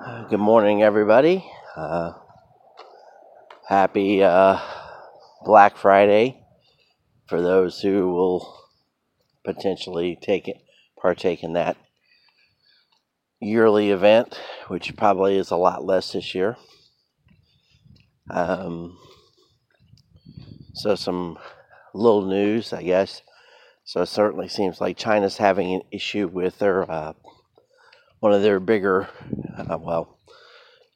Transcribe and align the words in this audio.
Good 0.00 0.40
morning, 0.40 0.82
everybody. 0.82 1.44
Uh, 1.76 2.12
happy 3.68 4.22
uh, 4.22 4.58
Black 5.44 5.76
Friday 5.76 6.42
for 7.26 7.42
those 7.42 7.82
who 7.82 8.08
will 8.08 8.64
potentially 9.44 10.16
take 10.18 10.48
it, 10.48 10.56
partake 10.98 11.42
in 11.42 11.52
that 11.52 11.76
yearly 13.40 13.90
event, 13.90 14.40
which 14.68 14.96
probably 14.96 15.36
is 15.36 15.50
a 15.50 15.56
lot 15.56 15.84
less 15.84 16.12
this 16.12 16.34
year. 16.34 16.56
Um, 18.30 18.96
so, 20.72 20.94
some 20.94 21.38
little 21.92 22.24
news, 22.24 22.72
I 22.72 22.84
guess. 22.84 23.20
So, 23.84 24.00
it 24.00 24.06
certainly 24.06 24.48
seems 24.48 24.80
like 24.80 24.96
China's 24.96 25.36
having 25.36 25.74
an 25.74 25.82
issue 25.92 26.26
with 26.26 26.58
their 26.58 26.90
uh, 26.90 27.12
one 28.20 28.34
of 28.34 28.42
their 28.42 28.60
bigger, 28.60 29.08
uh, 29.56 29.78
well, 29.78 30.18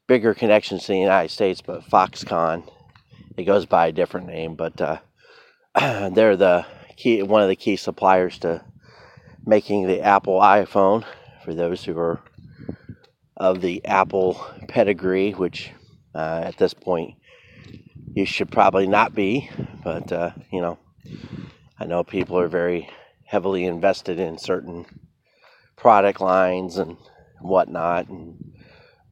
bigger 0.06 0.34
connections 0.34 0.82
to 0.82 0.92
the 0.92 0.98
United 0.98 1.30
States, 1.30 1.60
but 1.62 1.82
Foxconn. 1.82 2.68
It 3.36 3.44
goes 3.44 3.66
by 3.66 3.88
a 3.88 3.92
different 3.92 4.28
name, 4.28 4.54
but 4.54 4.80
uh, 4.80 4.98
they're 6.10 6.36
the 6.36 6.66
key, 6.96 7.22
one 7.22 7.42
of 7.42 7.48
the 7.48 7.56
key 7.56 7.76
suppliers 7.76 8.38
to 8.40 8.62
making 9.44 9.86
the 9.86 10.02
Apple 10.02 10.38
iPhone. 10.38 11.04
For 11.44 11.54
those 11.54 11.84
who 11.84 11.98
are 11.98 12.20
of 13.36 13.60
the 13.60 13.84
Apple 13.84 14.40
pedigree, 14.68 15.32
which 15.32 15.72
uh, 16.14 16.42
at 16.44 16.56
this 16.56 16.72
point 16.72 17.16
you 18.14 18.24
should 18.24 18.50
probably 18.50 18.86
not 18.86 19.14
be, 19.14 19.50
but 19.82 20.12
uh, 20.12 20.30
you 20.52 20.60
know, 20.60 20.78
I 21.78 21.86
know 21.86 22.04
people 22.04 22.38
are 22.38 22.48
very 22.48 22.88
heavily 23.26 23.64
invested 23.64 24.20
in 24.20 24.38
certain 24.38 24.86
product 25.76 26.20
lines 26.20 26.78
and 26.78 26.96
whatnot, 27.40 28.08
and 28.08 28.54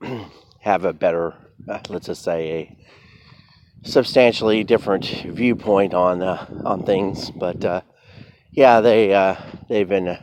have 0.61 0.85
a 0.85 0.93
better, 0.93 1.35
uh, 1.69 1.81
let's 1.89 2.07
just 2.07 2.23
say, 2.23 2.51
a 2.51 3.89
substantially 3.89 4.65
different 4.65 5.05
viewpoint 5.07 5.95
on 5.95 6.23
uh, 6.23 6.47
on 6.65 6.85
things. 6.85 7.31
But 7.31 7.65
uh, 7.65 7.81
yeah, 8.51 8.81
they 8.81 9.15
uh, 9.15 9.37
they've 9.69 9.89
been 9.89 10.09
uh, 10.09 10.23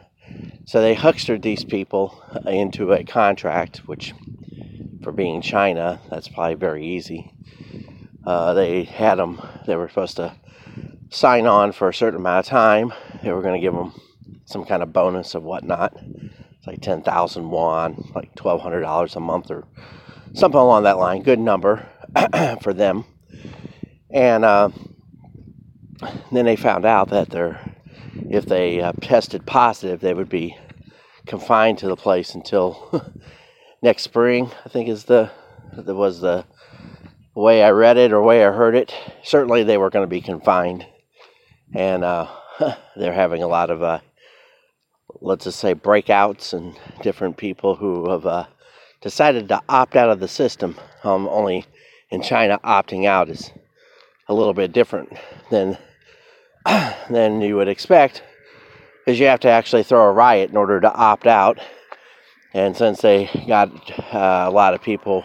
so 0.66 0.82
they 0.82 0.94
huckstered 0.94 1.42
these 1.42 1.64
people 1.64 2.24
into 2.46 2.94
a 2.94 3.04
contract, 3.04 3.88
which 3.88 4.14
for 5.02 5.12
being 5.12 5.42
China, 5.42 6.00
that's 6.10 6.28
probably 6.28 6.56
very 6.56 6.86
easy. 6.86 7.34
Uh, 8.26 8.54
they 8.54 8.84
had 8.84 9.16
them; 9.16 9.42
they 9.66 9.76
were 9.76 9.90
supposed 9.90 10.18
to 10.18 10.36
sign 11.10 11.48
on 11.48 11.72
for 11.72 11.90
a 11.90 11.94
certain 11.94 12.20
amount 12.20 12.46
of 12.46 12.50
time. 12.50 12.94
They 13.24 13.32
were 13.32 13.42
going 13.42 13.60
to 13.60 13.66
give 13.66 13.74
them 13.74 13.94
some 14.46 14.66
kind 14.66 14.84
of 14.84 14.94
bonus 14.94 15.36
of 15.36 15.44
whatnot. 15.44 15.98
It's 16.60 16.68
like 16.68 16.82
ten 16.82 17.02
thousand 17.02 17.50
won, 17.50 18.12
like 18.14 18.36
twelve 18.36 18.62
hundred 18.62 18.82
dollars 18.82 19.16
a 19.16 19.22
month 19.22 19.50
or 19.50 19.66
something 20.34 20.60
along 20.60 20.84
that 20.84 20.98
line. 20.98 21.24
Good 21.24 21.40
number 21.40 21.88
for 22.62 22.74
them. 22.74 23.06
And 24.10 24.44
uh, 24.44 24.70
then 26.32 26.46
they 26.46 26.58
found 26.58 26.86
out 26.86 27.10
that 27.10 27.30
they're, 27.30 27.76
if 28.30 28.46
they 28.46 28.82
uh, 28.82 28.92
tested 29.02 29.46
positive, 29.46 30.02
they 30.02 30.14
would 30.14 30.30
be 30.30 30.58
confined 31.26 31.78
to 31.78 31.88
the 31.88 31.96
place 31.96 32.36
until 32.36 33.10
next 33.82 34.04
spring. 34.04 34.52
I 34.66 34.70
think 34.70 34.90
is 34.90 35.06
the 35.06 35.32
that 35.74 35.96
was 35.96 36.20
the 36.20 36.46
way 37.36 37.64
I 37.64 37.70
read 37.70 37.98
it 37.98 38.12
or 38.12 38.22
way 38.22 38.44
I 38.44 38.52
heard 38.52 38.76
it. 38.76 38.94
Certainly, 39.24 39.64
they 39.64 39.78
were 39.78 39.90
going 39.90 40.04
to 40.04 40.08
be 40.08 40.22
confined, 40.22 40.86
and 41.74 42.04
uh, 42.04 42.28
they're 42.98 43.14
having 43.14 43.44
a 43.44 43.48
lot 43.48 43.70
of 43.70 43.82
uh, 43.82 44.00
let's 45.22 45.46
just 45.46 45.60
say 45.60 45.76
breakouts 45.76 46.54
and 46.54 46.78
different 47.02 47.38
people 47.38 47.76
who 47.76 48.10
have 48.10 48.26
uh, 48.26 48.46
decided 49.02 49.48
to 49.50 49.62
opt 49.70 49.96
out 49.96 50.10
of 50.10 50.20
the 50.20 50.28
system. 50.28 50.78
Um, 51.04 51.28
only 51.30 51.66
in 52.10 52.22
China, 52.22 52.60
opting 52.64 53.06
out 53.06 53.30
is 53.30 53.52
a 54.28 54.34
little 54.34 54.54
bit 54.54 54.72
different 54.72 55.14
than 55.50 55.78
than 57.10 57.42
you 57.42 57.56
would 57.56 57.68
expect, 57.68 58.24
because 59.06 59.20
you 59.20 59.28
have 59.28 59.40
to 59.42 59.50
actually 59.50 59.84
throw 59.84 60.04
a 60.04 60.12
riot 60.12 60.50
in 60.50 60.58
order 60.58 60.80
to 60.82 60.94
opt 60.94 61.28
out. 61.28 61.60
And 62.54 62.76
since 62.76 63.02
they 63.02 63.30
got 63.48 63.70
uh, 64.14 64.46
a 64.48 64.52
lot 64.52 64.74
of 64.74 64.82
people 64.82 65.24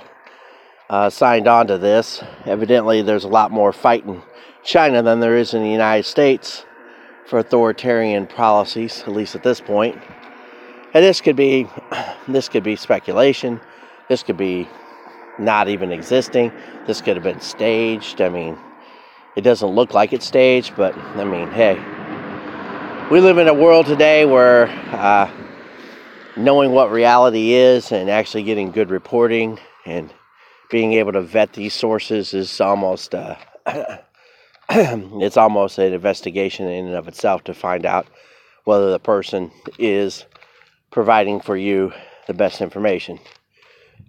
uh, 0.91 1.11
signed 1.11 1.49
on 1.49 1.67
to 1.69 1.79
this, 1.79 2.23
evidently 2.45 3.03
there's 3.03 3.25
a 3.25 3.29
lot 3.29 3.51
more 3.51 3.73
fight 3.73 4.05
in 4.05 4.23
China 4.63 5.03
than 5.03 5.21
there 5.21 5.37
is 5.37 5.55
in 5.55 5.63
the 5.63 5.71
United 5.71 6.05
States 6.05 6.65
for 7.27 7.39
authoritarian 7.39 8.27
policies, 8.27 9.03
at 9.03 9.13
least 9.13 9.35
at 9.35 9.43
this 9.43 9.61
point. 9.61 9.97
And 10.93 11.05
this 11.05 11.21
could 11.21 11.37
be 11.37 11.69
this 12.29 12.49
could 12.49 12.63
be 12.63 12.77
speculation. 12.77 13.61
This 14.09 14.23
could 14.23 14.37
be 14.37 14.69
not 15.39 15.69
even 15.69 15.91
existing. 15.91 16.53
This 16.87 17.01
could 17.01 17.17
have 17.17 17.25
been 17.25 17.41
staged. 17.41 18.21
I 18.21 18.29
mean, 18.29 18.59
it 19.37 19.41
doesn't 19.41 19.71
look 19.71 19.95
like 19.95 20.13
it's 20.13 20.27
staged, 20.27 20.77
but 20.77 20.97
I 20.97 21.25
mean, 21.25 21.51
hey, 21.51 21.75
we 23.11 23.21
live 23.21 23.39
in 23.39 23.49
a 23.49 23.55
world 23.55 23.87
today 23.87 24.25
where 24.25 24.69
uh, 24.93 25.31
knowing 26.37 26.73
what 26.73 26.91
reality 26.91 27.53
is 27.53 27.91
and 27.91 28.09
actually 28.09 28.45
getting 28.45 28.71
good 28.71 28.91
reporting 28.91 29.59
and 29.85 30.13
being 30.71 30.95
able 30.95 31.13
to 31.13 31.21
vet 31.21 31.53
these 31.53 31.75
sources 31.75 32.35
is 32.35 32.61
almost 32.61 33.15
uh, 33.15 33.37
it's 34.71 35.37
almost 35.37 35.79
an 35.79 35.93
investigation 35.93 36.67
in 36.69 36.87
and 36.87 36.95
of 36.95 37.09
itself 37.09 37.45
to 37.45 37.55
find 37.55 37.85
out 37.85 38.07
whether 38.65 38.91
the 38.91 38.99
person 38.99 39.51
is 39.79 40.25
providing 40.91 41.41
for 41.41 41.57
you 41.57 41.93
the 42.27 42.35
best 42.35 42.61
information. 42.61 43.19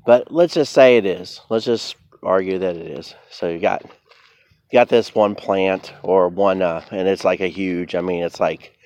But 0.06 0.32
let's 0.32 0.54
just 0.54 0.72
say 0.72 0.98
it 0.98 1.06
is. 1.06 1.42
Let's 1.50 1.66
just 1.66 1.96
argue 2.24 2.60
that 2.60 2.78
it 2.78 2.88
is. 3.00 3.14
So 3.30 3.50
you 3.50 3.60
got 3.60 3.84
you 3.84 4.80
got 4.80 4.90
this 4.90 5.14
one 5.14 5.36
plant 5.36 5.94
or 6.04 6.30
one 6.30 6.62
uh, 6.62 6.84
and 6.92 7.08
it's 7.08 7.26
like 7.26 7.42
a 7.42 7.48
huge 7.48 7.94
I 7.96 8.02
mean 8.02 8.24
it's 8.24 8.40
like 8.40 8.78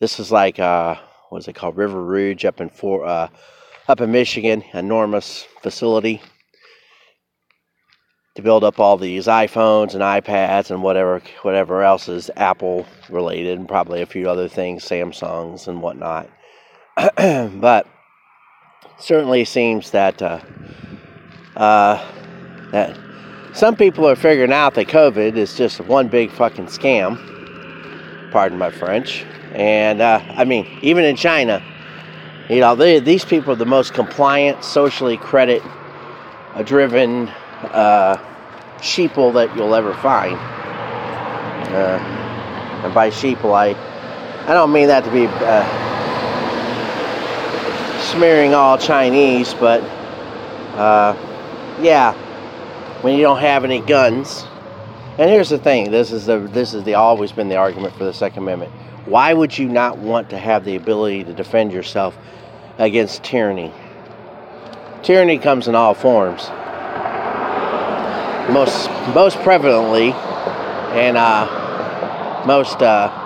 this 0.00 0.20
is 0.20 0.30
like 0.30 0.58
uh 0.58 0.96
what's 1.30 1.48
it 1.48 1.54
called 1.54 1.76
River 1.76 2.02
Rouge 2.02 2.44
up 2.44 2.60
in 2.60 2.68
for 2.68 3.04
uh 3.04 3.28
up 3.88 4.00
in 4.00 4.12
Michigan, 4.12 4.64
enormous 4.72 5.46
facility 5.62 6.20
to 8.36 8.42
build 8.42 8.62
up 8.62 8.78
all 8.78 8.98
these 8.98 9.26
iPhones 9.26 9.94
and 9.94 10.02
iPads 10.02 10.70
and 10.70 10.82
whatever 10.82 11.22
whatever 11.42 11.82
else 11.82 12.06
is 12.08 12.30
Apple 12.36 12.86
related 13.08 13.58
and 13.58 13.66
probably 13.66 14.02
a 14.02 14.06
few 14.06 14.28
other 14.28 14.46
things, 14.46 14.84
Samsungs 14.84 15.66
and 15.66 15.80
whatnot. 15.80 16.28
but 17.16 17.86
certainly 18.98 19.44
seems 19.44 19.90
that 19.90 20.20
uh, 20.20 20.40
uh, 21.56 22.04
that 22.72 22.98
some 23.54 23.74
people 23.74 24.06
are 24.06 24.16
figuring 24.16 24.52
out 24.52 24.74
that 24.74 24.86
COVID 24.88 25.36
is 25.36 25.56
just 25.56 25.80
one 25.80 26.08
big 26.08 26.30
fucking 26.30 26.66
scam. 26.66 27.18
Pardon 28.32 28.58
my 28.58 28.70
French. 28.70 29.24
And 29.52 30.02
uh, 30.02 30.20
I 30.28 30.44
mean, 30.44 30.66
even 30.82 31.06
in 31.06 31.16
China, 31.16 31.62
you 32.50 32.60
know, 32.60 32.74
they, 32.74 33.00
these 33.00 33.24
people 33.24 33.52
are 33.52 33.56
the 33.56 33.64
most 33.64 33.94
compliant, 33.94 34.62
socially 34.62 35.16
credit 35.16 35.62
driven 36.64 37.30
uh, 37.62 38.16
sheeple 38.78 39.32
that 39.34 39.54
you'll 39.56 39.74
ever 39.74 39.94
find. 39.94 40.36
Uh, 41.74 41.98
and 42.84 42.94
by 42.94 43.10
sheeple, 43.10 43.54
I 43.54 43.74
I 44.48 44.54
don't 44.54 44.72
mean 44.72 44.88
that 44.88 45.04
to 45.04 45.10
be 45.10 45.26
uh, 45.26 45.64
smearing 48.00 48.54
all 48.54 48.78
Chinese, 48.78 49.54
but 49.54 49.82
uh, 50.78 51.16
yeah, 51.80 52.12
when 53.02 53.16
you 53.16 53.22
don't 53.22 53.40
have 53.40 53.64
any 53.64 53.80
guns. 53.80 54.44
And 55.18 55.30
here's 55.30 55.48
the 55.48 55.58
thing: 55.58 55.90
this 55.90 56.12
is 56.12 56.26
the 56.26 56.38
this 56.38 56.74
is 56.74 56.84
the 56.84 56.94
always 56.94 57.32
been 57.32 57.48
the 57.48 57.56
argument 57.56 57.94
for 57.94 58.04
the 58.04 58.12
Second 58.12 58.42
Amendment. 58.42 58.72
Why 59.06 59.32
would 59.32 59.56
you 59.56 59.68
not 59.68 59.98
want 59.98 60.30
to 60.30 60.38
have 60.38 60.64
the 60.64 60.76
ability 60.76 61.24
to 61.24 61.32
defend 61.32 61.72
yourself 61.72 62.16
against 62.78 63.22
tyranny? 63.22 63.72
Tyranny 65.02 65.38
comes 65.38 65.68
in 65.68 65.74
all 65.74 65.94
forms 65.94 66.50
most 68.50 68.88
most 69.14 69.36
prevalently 69.38 70.12
and 70.94 71.16
uh, 71.16 72.44
most 72.46 72.82
uh, 72.82 73.24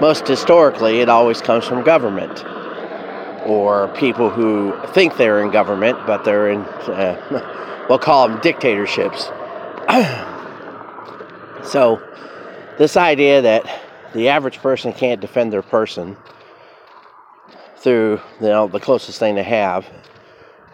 most 0.00 0.26
historically, 0.26 1.00
it 1.00 1.08
always 1.08 1.40
comes 1.40 1.66
from 1.66 1.82
government 1.84 2.44
or 3.46 3.88
people 3.96 4.30
who 4.30 4.74
think 4.88 5.16
they're 5.16 5.42
in 5.42 5.50
government, 5.50 5.98
but 6.06 6.24
they're 6.24 6.50
in 6.50 6.60
uh, 6.60 7.86
we'll 7.88 7.98
call 7.98 8.28
them 8.28 8.40
dictatorships. 8.40 9.30
so, 11.70 12.02
this 12.78 12.96
idea 12.96 13.42
that 13.42 13.82
the 14.14 14.28
average 14.28 14.58
person 14.58 14.92
can't 14.92 15.20
defend 15.20 15.52
their 15.52 15.62
person 15.62 16.16
through 17.76 18.18
you 18.40 18.46
know 18.48 18.66
the 18.66 18.80
closest 18.80 19.18
thing 19.18 19.34
they 19.34 19.42
have 19.42 19.86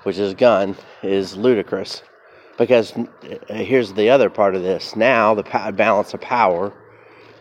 which 0.02 0.18
is 0.18 0.34
gun, 0.34 0.76
is 1.02 1.36
ludicrous. 1.36 2.02
Because 2.58 2.92
uh, 2.92 3.54
here's 3.54 3.92
the 3.92 4.10
other 4.10 4.28
part 4.30 4.54
of 4.54 4.62
this. 4.62 4.94
Now, 4.96 5.34
the 5.34 5.72
balance 5.74 6.14
of 6.14 6.20
power 6.20 6.72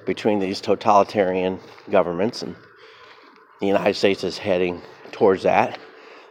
between 0.06 0.40
these 0.40 0.62
totalitarian 0.62 1.60
governments, 1.92 2.42
and 2.42 2.56
the 3.60 3.68
United 3.68 3.96
States 3.96 4.24
is 4.24 4.38
heading 4.38 4.82
towards 5.12 5.44
that, 5.44 5.78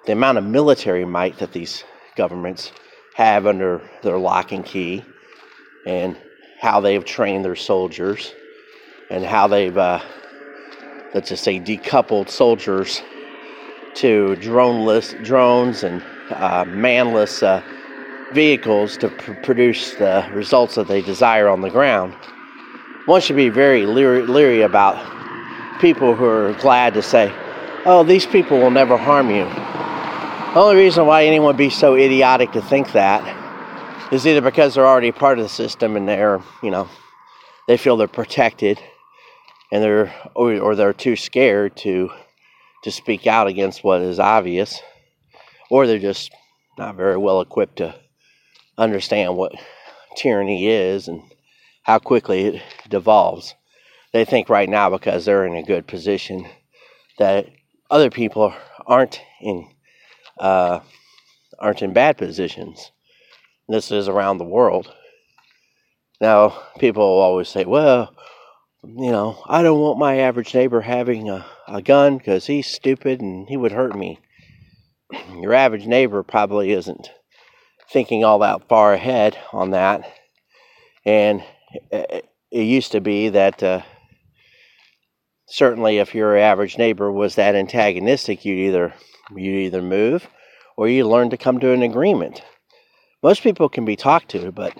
the 0.06 0.12
amount 0.12 0.38
of 0.38 0.44
military 0.44 1.04
might 1.04 1.38
that 1.38 1.52
these 1.52 1.84
governments 2.16 2.72
have 3.14 3.46
under 3.46 3.82
their 4.02 4.18
lock 4.18 4.52
and 4.52 4.64
key, 4.64 5.04
and 5.86 6.16
how 6.60 6.80
they've 6.80 7.04
trained 7.04 7.44
their 7.44 7.56
soldiers, 7.56 8.32
and 9.10 9.24
how 9.24 9.46
they've, 9.48 9.76
uh, 9.76 10.00
let's 11.14 11.28
just 11.28 11.44
say, 11.44 11.60
decoupled 11.60 12.28
soldiers 12.30 13.02
to 13.94 14.36
droneless 14.40 15.12
drones 15.24 15.82
and 15.82 16.02
uh, 16.30 16.64
manless 16.64 17.42
uh, 17.42 17.62
vehicles 18.32 18.96
to 18.98 19.08
pr- 19.08 19.32
produce 19.34 19.94
the 19.94 20.28
results 20.32 20.74
that 20.74 20.88
they 20.88 21.02
desire 21.02 21.48
on 21.48 21.60
the 21.60 21.70
ground. 21.70 22.14
One 23.06 23.20
should 23.20 23.36
be 23.36 23.48
very 23.48 23.86
leery, 23.86 24.26
leery 24.26 24.62
about 24.62 24.96
people 25.80 26.14
who 26.14 26.24
are 26.24 26.52
glad 26.54 26.94
to 26.94 27.02
say, 27.02 27.32
oh, 27.84 28.04
these 28.04 28.26
people 28.26 28.58
will 28.58 28.70
never 28.70 28.96
harm 28.96 29.30
you. 29.30 29.44
The 29.44 30.60
only 30.60 30.76
reason 30.76 31.06
why 31.06 31.24
anyone 31.24 31.48
would 31.48 31.56
be 31.56 31.70
so 31.70 31.94
idiotic 31.94 32.52
to 32.52 32.62
think 32.62 32.92
that 32.92 33.36
is 34.12 34.26
either 34.26 34.40
because 34.40 34.74
they're 34.74 34.86
already 34.86 35.12
part 35.12 35.38
of 35.38 35.44
the 35.44 35.48
system 35.48 35.96
and 35.96 36.08
they're, 36.08 36.40
you 36.62 36.70
know, 36.70 36.88
they 37.66 37.76
feel 37.76 37.96
they're 37.96 38.08
protected 38.08 38.80
and 39.70 39.82
they're 39.82 40.14
or, 40.34 40.58
or 40.58 40.74
they're 40.74 40.92
too 40.92 41.16
scared 41.16 41.76
to 41.76 42.10
to 42.84 42.90
speak 42.90 43.26
out 43.26 43.46
against 43.46 43.84
what 43.84 44.00
is 44.00 44.18
obvious 44.18 44.80
or 45.70 45.86
they're 45.86 45.98
just 45.98 46.30
not 46.76 46.96
very 46.96 47.16
well 47.16 47.40
equipped 47.40 47.76
to 47.76 47.94
understand 48.76 49.36
what 49.36 49.52
tyranny 50.16 50.68
is 50.68 51.08
and 51.08 51.22
how 51.82 51.98
quickly 51.98 52.44
it 52.44 52.62
devolves. 52.88 53.54
They 54.12 54.24
think 54.24 54.48
right 54.48 54.68
now 54.68 54.90
because 54.90 55.24
they're 55.24 55.46
in 55.46 55.54
a 55.54 55.62
good 55.62 55.86
position 55.86 56.46
that 57.18 57.48
other 57.90 58.10
people 58.10 58.54
aren't 58.86 59.20
in 59.40 59.68
uh, 60.38 60.80
aren't 61.58 61.82
in 61.82 61.92
bad 61.92 62.16
positions. 62.16 62.92
This 63.68 63.90
is 63.90 64.08
around 64.08 64.38
the 64.38 64.44
world. 64.44 64.92
Now, 66.20 66.58
people 66.78 67.02
always 67.02 67.48
say, 67.48 67.64
"Well, 67.64 68.14
you 68.82 69.10
know, 69.10 69.42
I 69.46 69.62
don't 69.62 69.80
want 69.80 69.98
my 69.98 70.18
average 70.18 70.54
neighbor 70.54 70.80
having 70.80 71.28
a, 71.28 71.44
a 71.66 71.82
gun 71.82 72.18
because 72.18 72.46
he's 72.46 72.66
stupid 72.66 73.20
and 73.20 73.48
he 73.48 73.56
would 73.56 73.72
hurt 73.72 73.96
me." 73.96 74.20
Your 75.40 75.54
average 75.54 75.86
neighbor 75.86 76.22
probably 76.22 76.72
isn't 76.72 77.10
thinking 77.90 78.24
all 78.24 78.40
that 78.40 78.68
far 78.68 78.92
ahead 78.92 79.38
on 79.52 79.70
that. 79.70 80.10
And 81.04 81.42
it, 81.90 82.28
used 82.50 82.92
to 82.92 83.00
be 83.00 83.30
that 83.30 83.62
uh, 83.62 83.82
certainly 85.46 85.98
if 85.98 86.14
your 86.14 86.36
average 86.36 86.78
neighbor 86.78 87.10
was 87.10 87.34
that 87.34 87.54
antagonistic, 87.54 88.44
you'd 88.44 88.68
either 88.68 88.94
you 89.34 89.52
either 89.52 89.82
move 89.82 90.28
or 90.76 90.88
you 90.88 91.06
learn 91.06 91.30
to 91.30 91.36
come 91.36 91.60
to 91.60 91.72
an 91.72 91.82
agreement. 91.82 92.42
Most 93.22 93.42
people 93.42 93.68
can 93.68 93.84
be 93.84 93.96
talked 93.96 94.30
to, 94.30 94.52
but 94.52 94.74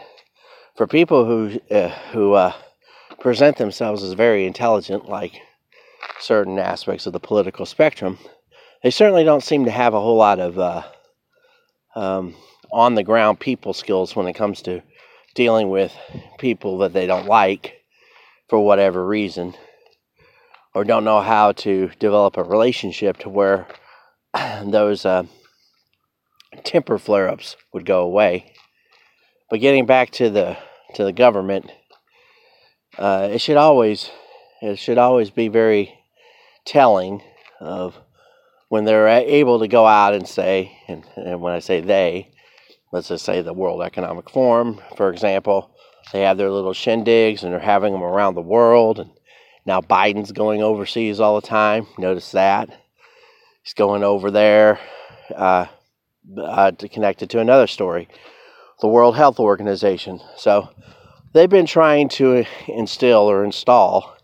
for 0.76 0.86
people 0.86 1.24
who 1.24 1.60
uh, 1.74 1.88
who 2.12 2.34
uh, 2.34 2.52
present 3.20 3.56
themselves 3.56 4.02
as 4.02 4.12
very 4.12 4.46
intelligent, 4.46 5.08
like 5.08 5.32
certain 6.20 6.58
aspects 6.58 7.06
of 7.06 7.12
the 7.12 7.20
political 7.20 7.66
spectrum, 7.66 8.18
they 8.82 8.90
certainly 8.90 9.24
don't 9.24 9.42
seem 9.42 9.64
to 9.64 9.70
have 9.70 9.94
a 9.94 10.00
whole 10.00 10.16
lot 10.16 10.38
of 10.38 10.58
uh, 10.58 10.82
um, 11.94 12.34
on 12.72 12.94
the 12.94 13.02
ground 13.02 13.40
people 13.40 13.72
skills 13.72 14.14
when 14.14 14.26
it 14.26 14.34
comes 14.34 14.62
to 14.62 14.82
dealing 15.34 15.70
with 15.70 15.92
people 16.38 16.78
that 16.78 16.92
they 16.92 17.06
don't 17.06 17.26
like 17.26 17.82
for 18.48 18.64
whatever 18.64 19.04
reason 19.04 19.54
or 20.74 20.84
don't 20.84 21.04
know 21.04 21.20
how 21.20 21.52
to 21.52 21.90
develop 21.98 22.36
a 22.36 22.42
relationship 22.42 23.16
to 23.18 23.28
where 23.28 23.66
those 24.64 25.04
uh, 25.04 25.24
temper 26.64 26.98
flare-ups 26.98 27.56
would 27.72 27.84
go 27.84 28.02
away. 28.02 28.52
But 29.50 29.60
getting 29.60 29.86
back 29.86 30.10
to 30.12 30.30
the 30.30 30.56
to 30.94 31.04
the 31.04 31.12
government, 31.12 31.70
uh, 32.96 33.28
it 33.32 33.40
should 33.40 33.56
always 33.56 34.10
it 34.60 34.78
should 34.78 34.98
always 34.98 35.30
be 35.30 35.48
very 35.48 35.98
telling 36.64 37.22
of 37.60 37.98
when 38.68 38.84
they're 38.84 39.08
able 39.08 39.60
to 39.60 39.68
go 39.68 39.86
out 39.86 40.14
and 40.14 40.28
say, 40.28 40.78
and, 40.88 41.04
and 41.16 41.40
when 41.40 41.54
I 41.54 41.58
say 41.58 41.80
they, 41.80 42.30
let's 42.92 43.08
just 43.08 43.24
say 43.24 43.40
the 43.40 43.52
World 43.52 43.82
Economic 43.82 44.30
Forum, 44.30 44.80
for 44.96 45.10
example, 45.10 45.74
they 46.12 46.20
have 46.22 46.38
their 46.38 46.50
little 46.50 46.72
shindigs 46.72 47.42
and 47.42 47.52
they're 47.52 47.60
having 47.60 47.92
them 47.92 48.02
around 48.02 48.34
the 48.34 48.42
world. 48.42 48.98
And 48.98 49.10
now 49.66 49.80
Biden's 49.80 50.32
going 50.32 50.62
overseas 50.62 51.20
all 51.20 51.40
the 51.40 51.46
time. 51.46 51.86
Notice 51.98 52.32
that. 52.32 52.68
He's 53.62 53.74
going 53.74 54.02
over 54.02 54.30
there 54.30 54.78
uh, 55.34 55.66
uh, 56.40 56.70
to 56.72 56.88
connect 56.88 57.22
it 57.22 57.30
to 57.30 57.40
another 57.40 57.66
story 57.66 58.08
the 58.80 58.88
World 58.88 59.16
Health 59.16 59.40
Organization. 59.40 60.20
So 60.36 60.68
they've 61.32 61.50
been 61.50 61.66
trying 61.66 62.08
to 62.10 62.44
instill 62.68 63.28
or 63.28 63.44
install 63.44 64.16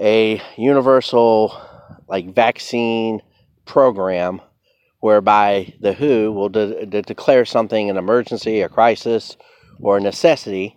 a 0.00 0.40
universal 0.56 1.60
like 2.08 2.32
vaccine 2.32 3.20
program 3.64 4.40
whereby 5.00 5.72
the 5.80 5.92
WHO 5.92 6.32
will 6.32 6.48
de- 6.48 6.86
de- 6.86 7.02
declare 7.02 7.44
something 7.44 7.90
an 7.90 7.96
emergency, 7.96 8.62
a 8.62 8.68
crisis, 8.68 9.36
or 9.80 9.98
a 9.98 10.00
necessity, 10.00 10.76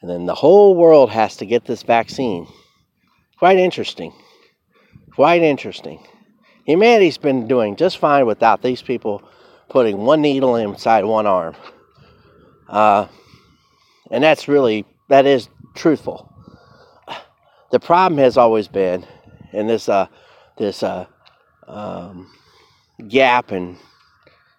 and 0.00 0.10
then 0.10 0.26
the 0.26 0.34
whole 0.34 0.74
world 0.74 1.10
has 1.10 1.36
to 1.36 1.46
get 1.46 1.64
this 1.64 1.82
vaccine. 1.82 2.46
Quite 3.38 3.58
interesting. 3.58 4.12
Quite 5.14 5.42
interesting. 5.42 6.06
Humanity's 6.64 7.18
been 7.18 7.48
doing 7.48 7.76
just 7.76 7.98
fine 7.98 8.26
without 8.26 8.62
these 8.62 8.82
people 8.82 9.22
putting 9.68 9.98
one 9.98 10.20
needle 10.20 10.56
inside 10.56 11.04
one 11.04 11.26
arm. 11.26 11.56
Uh, 12.68 13.06
and 14.10 14.22
that's 14.22 14.48
really, 14.48 14.84
that 15.08 15.24
is 15.24 15.48
truthful. 15.74 16.28
The 17.70 17.80
problem 17.80 18.18
has 18.18 18.36
always 18.36 18.68
been, 18.68 19.06
in 19.52 19.66
this, 19.66 19.88
uh, 19.88 20.06
this 20.58 20.82
uh, 20.82 21.06
um, 21.66 22.30
gap 23.08 23.52
in 23.52 23.76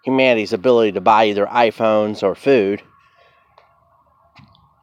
humanity's 0.03 0.53
ability 0.53 0.91
to 0.94 1.01
buy 1.01 1.25
either 1.25 1.45
iPhones 1.45 2.23
or 2.23 2.35
food 2.35 2.81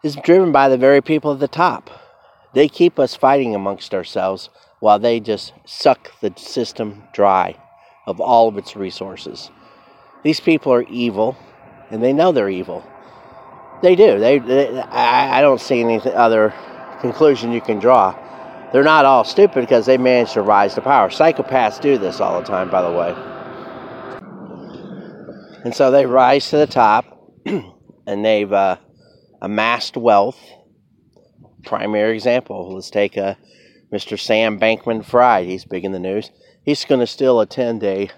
is 0.02 0.16
driven 0.16 0.50
by 0.50 0.68
the 0.68 0.78
very 0.78 1.02
people 1.02 1.32
at 1.32 1.40
the 1.40 1.48
top. 1.48 1.90
They 2.54 2.68
keep 2.68 2.98
us 2.98 3.14
fighting 3.14 3.54
amongst 3.54 3.94
ourselves 3.94 4.48
while 4.80 4.98
they 4.98 5.20
just 5.20 5.52
suck 5.66 6.10
the 6.20 6.32
system 6.36 7.02
dry 7.12 7.56
of 8.06 8.20
all 8.20 8.48
of 8.48 8.56
its 8.56 8.74
resources. 8.74 9.50
These 10.22 10.40
people 10.40 10.72
are 10.72 10.82
evil, 10.84 11.36
and 11.90 12.02
they 12.02 12.12
know 12.12 12.32
they're 12.32 12.50
evil. 12.50 12.84
They 13.82 13.94
do. 13.94 14.18
They, 14.18 14.38
they 14.38 14.80
I, 14.80 15.38
I 15.38 15.40
don't 15.40 15.60
see 15.60 15.80
any 15.80 15.98
other 15.98 16.52
conclusion 17.00 17.52
you 17.52 17.60
can 17.60 17.78
draw. 17.78 18.14
They're 18.72 18.84
not 18.84 19.04
all 19.04 19.24
stupid 19.24 19.60
because 19.62 19.86
they 19.86 19.98
managed 19.98 20.34
to 20.34 20.42
rise 20.42 20.74
to 20.74 20.80
power. 20.80 21.08
Psychopaths 21.08 21.80
do 21.80 21.98
this 21.98 22.20
all 22.20 22.40
the 22.40 22.46
time, 22.46 22.70
by 22.70 22.82
the 22.82 22.92
way. 22.92 23.14
And 25.64 25.74
so 25.74 25.90
they 25.90 26.06
rise 26.06 26.48
to 26.50 26.58
the 26.58 26.66
top 26.66 27.04
and 27.44 28.24
they've 28.24 28.52
uh, 28.52 28.76
amassed 29.42 29.96
wealth. 29.96 30.38
Primary 31.64 32.14
example 32.14 32.72
let's 32.74 32.90
take 32.90 33.18
uh, 33.18 33.34
Mr. 33.92 34.18
Sam 34.18 34.58
Bankman 34.58 35.04
Fried. 35.04 35.46
He's 35.46 35.64
big 35.64 35.84
in 35.84 35.92
the 35.92 35.98
news. 35.98 36.30
He's 36.64 36.84
going 36.84 37.00
to 37.00 37.06
still 37.06 37.40
attend 37.40 37.82
a 37.82 38.08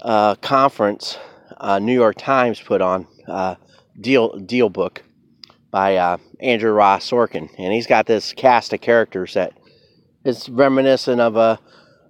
uh, 0.00 0.34
conference 0.36 1.18
uh, 1.58 1.78
New 1.78 1.94
York 1.94 2.16
Times 2.16 2.60
put 2.60 2.80
on, 2.80 3.06
uh, 3.28 3.56
deal, 4.00 4.32
DealBook 4.32 4.98
by 5.72 5.96
uh, 5.96 6.18
Andrew 6.38 6.70
Ross 6.70 7.10
Sorkin, 7.10 7.48
and 7.58 7.72
he's 7.72 7.86
got 7.88 8.06
this 8.06 8.32
cast 8.34 8.72
of 8.72 8.80
characters 8.80 9.34
that 9.34 9.54
is 10.24 10.48
reminiscent 10.48 11.20
of 11.20 11.34
a 11.34 11.38
uh, 11.38 11.56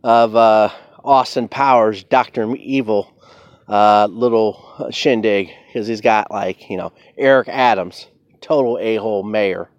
of 0.04 0.36
uh, 0.36 0.68
Austin 1.04 1.48
Powers, 1.48 2.02
Doctor 2.02 2.54
Evil, 2.56 3.14
uh, 3.68 4.08
little 4.10 4.88
shindig 4.90 5.50
because 5.68 5.86
he's 5.86 6.00
got 6.00 6.30
like 6.30 6.68
you 6.68 6.76
know 6.76 6.92
Eric 7.16 7.48
Adams, 7.48 8.08
total 8.40 8.78
a 8.78 8.96
hole 8.96 9.22
mayor. 9.22 9.70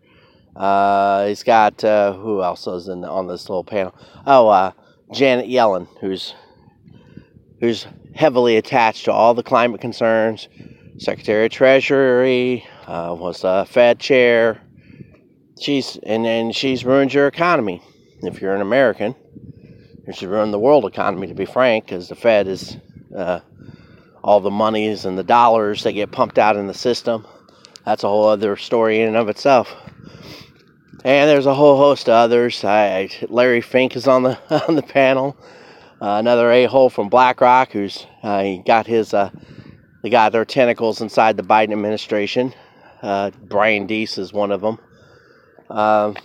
Uh, 0.56 1.28
he's 1.28 1.44
got 1.44 1.82
who 1.82 2.42
else 2.42 2.66
is 2.66 2.88
in 2.88 3.04
on 3.04 3.28
this 3.28 3.50
little 3.50 3.66
panel? 3.66 3.94
Oh, 4.26 4.72
Janet 5.12 5.48
Yellen, 5.48 5.88
who's 6.00 6.34
who's 7.60 7.86
heavily 8.16 8.56
attached 8.56 9.06
to 9.06 9.12
all 9.12 9.34
the 9.34 9.44
climate 9.44 9.82
concerns. 9.82 10.48
Secretary 11.04 11.48
of 11.48 11.52
Treasury, 11.52 12.66
uh, 12.88 13.14
was 13.20 13.44
a 13.44 13.66
Fed 13.66 14.00
chair. 14.00 14.62
She's 15.60 15.98
and 16.02 16.24
then 16.24 16.54
she's 16.54 16.86
ruined 16.86 17.14
your 17.14 17.28
economy. 17.28 17.82
If 18.22 18.42
you're 18.42 18.56
an 18.56 18.62
American, 18.62 19.14
she's 20.06 20.26
ruined 20.26 20.54
the 20.54 20.60
world 20.60 20.86
economy. 20.86 21.28
To 21.28 21.34
be 21.34 21.44
frank, 21.44 21.86
because 21.86 22.08
the 22.08 22.16
Fed 22.16 22.48
is 22.48 22.78
uh, 23.14 23.42
all 24.24 24.40
the 24.40 24.50
monies 24.50 25.04
and 25.04 25.18
the 25.18 25.26
dollars 25.26 25.84
that 25.84 25.92
get 25.92 26.14
pumped 26.14 26.40
out 26.40 26.56
in 26.56 26.68
the 26.68 26.74
system. 26.74 27.28
That's 27.86 28.06
a 28.06 28.08
whole 28.08 28.30
other 28.30 28.56
story 28.56 29.02
in 29.02 29.10
and 29.10 29.18
of 29.18 29.28
itself. 29.28 29.76
And 31.04 31.30
there's 31.30 31.48
a 31.48 31.54
whole 31.54 31.76
host 31.76 32.08
of 32.08 32.14
others. 32.14 32.64
I, 32.64 33.10
Larry 33.28 33.60
Fink 33.60 33.98
is 33.98 34.08
on 34.08 34.24
the 34.24 34.66
on 34.70 34.76
the 34.76 34.84
panel. 34.84 35.36
Uh, 36.02 36.18
another 36.18 36.50
a-hole 36.50 36.90
from 36.90 37.10
BlackRock 37.10 37.74
who's 37.74 38.08
uh, 38.24 38.42
he 38.42 38.58
got 38.60 38.88
his 38.88 39.14
uh, 39.14 39.32
they 40.04 40.10
got 40.10 40.34
their 40.34 40.46
tentacles 40.46 41.02
inside 41.02 41.38
the 41.38 41.44
Biden 41.44 41.72
administration. 41.72 42.54
Uh, 43.02 43.32
Brian 43.42 43.88
Deese 43.88 44.18
is 44.18 44.34
one 44.34 44.52
of 44.52 44.62
them. 44.62 44.78
Um, 45.70 46.18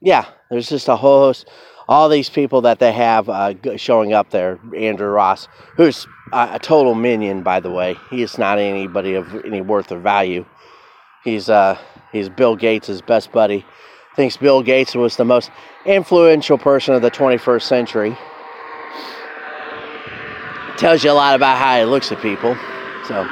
yeah, 0.00 0.26
there's 0.50 0.68
just 0.68 0.88
a 0.88 0.96
whole 0.96 1.20
host. 1.20 1.48
All 1.88 2.08
these 2.08 2.30
people 2.30 2.60
that 2.62 2.78
they 2.78 2.92
have 2.92 3.28
uh, 3.28 3.54
showing 3.76 4.12
up 4.12 4.30
there. 4.30 4.60
Andrew 4.76 5.08
Ross, 5.08 5.48
who's 5.76 6.06
a, 6.32 6.58
total 6.58 6.94
minion, 6.94 7.42
by 7.42 7.60
the 7.60 7.70
way. 7.70 7.96
He 8.10 8.22
is 8.22 8.38
not 8.38 8.58
anybody 8.58 9.14
of 9.14 9.44
any 9.44 9.62
worth 9.62 9.90
or 9.90 9.98
value. 9.98 10.46
He's 11.24 11.48
uh, 11.48 11.78
he's 12.12 12.28
Bill 12.28 12.56
Gates' 12.56 13.00
best 13.00 13.32
buddy. 13.32 13.64
Thinks 14.14 14.36
Bill 14.36 14.62
Gates 14.62 14.94
was 14.94 15.16
the 15.16 15.24
most 15.24 15.50
influential 15.84 16.58
person 16.58 16.94
of 16.94 17.02
the 17.02 17.10
21st 17.10 17.62
century. 17.62 18.18
Tells 20.76 21.02
you 21.02 21.10
a 21.10 21.12
lot 21.12 21.34
about 21.34 21.58
how 21.58 21.78
he 21.78 21.84
looks 21.84 22.12
at 22.12 22.20
people. 22.20 22.56
So, 23.08 23.26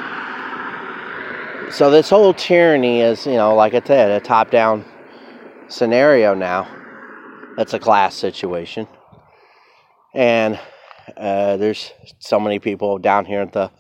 so 1.71 1.91
this 1.91 2.09
whole 2.09 2.33
tyranny 2.33 3.03
is, 3.03 3.27
you 3.27 3.35
know, 3.35 3.55
like 3.55 3.75
I 3.75 3.83
said, 3.85 4.11
a 4.11 4.25
top-down 4.25 4.87
scenario 5.69 6.33
now. 6.33 6.67
That's 7.59 7.75
a 7.75 7.79
class 7.79 8.15
situation, 8.15 8.89
and 10.15 10.59
uh, 11.15 11.59
there's 11.59 11.93
so 12.21 12.41
many 12.41 12.59
people 12.59 12.97
down 12.97 13.27
here 13.27 13.43
at 13.43 13.53
the 13.53 13.71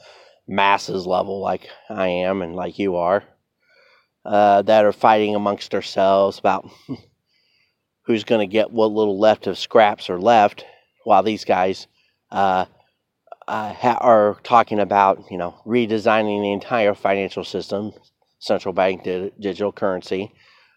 masses 0.47 1.07
level, 1.07 1.41
like 1.41 1.67
I 1.89 2.09
am 2.09 2.43
and 2.43 2.55
like 2.55 2.79
you 2.79 2.97
are, 2.97 3.25
uh, 4.27 4.61
that 4.63 4.85
are 4.85 4.93
fighting 4.93 5.35
amongst 5.35 5.75
ourselves 5.75 6.39
about 6.39 6.69
who's 8.03 8.25
going 8.25 8.47
to 8.47 8.53
get 8.53 8.71
what 8.71 8.93
little 8.93 9.19
left 9.19 9.47
of 9.47 9.57
scraps 9.57 10.11
are 10.11 10.21
left, 10.21 10.67
while 11.05 11.23
these 11.23 11.47
guys 11.47 11.87
uh, 12.31 12.67
uh, 13.49 13.73
ha- 13.73 13.99
are 14.01 14.39
talking 14.43 14.81
about, 14.81 15.25
you 15.31 15.39
know, 15.39 15.55
redesigning 15.67 16.43
the 16.43 16.53
entire 16.53 16.95
financial 16.95 17.45
system, 17.45 17.93
central 18.39 18.75
bank 18.75 19.05
di- 19.05 19.33
digital 19.39 19.73
currency, 19.73 20.33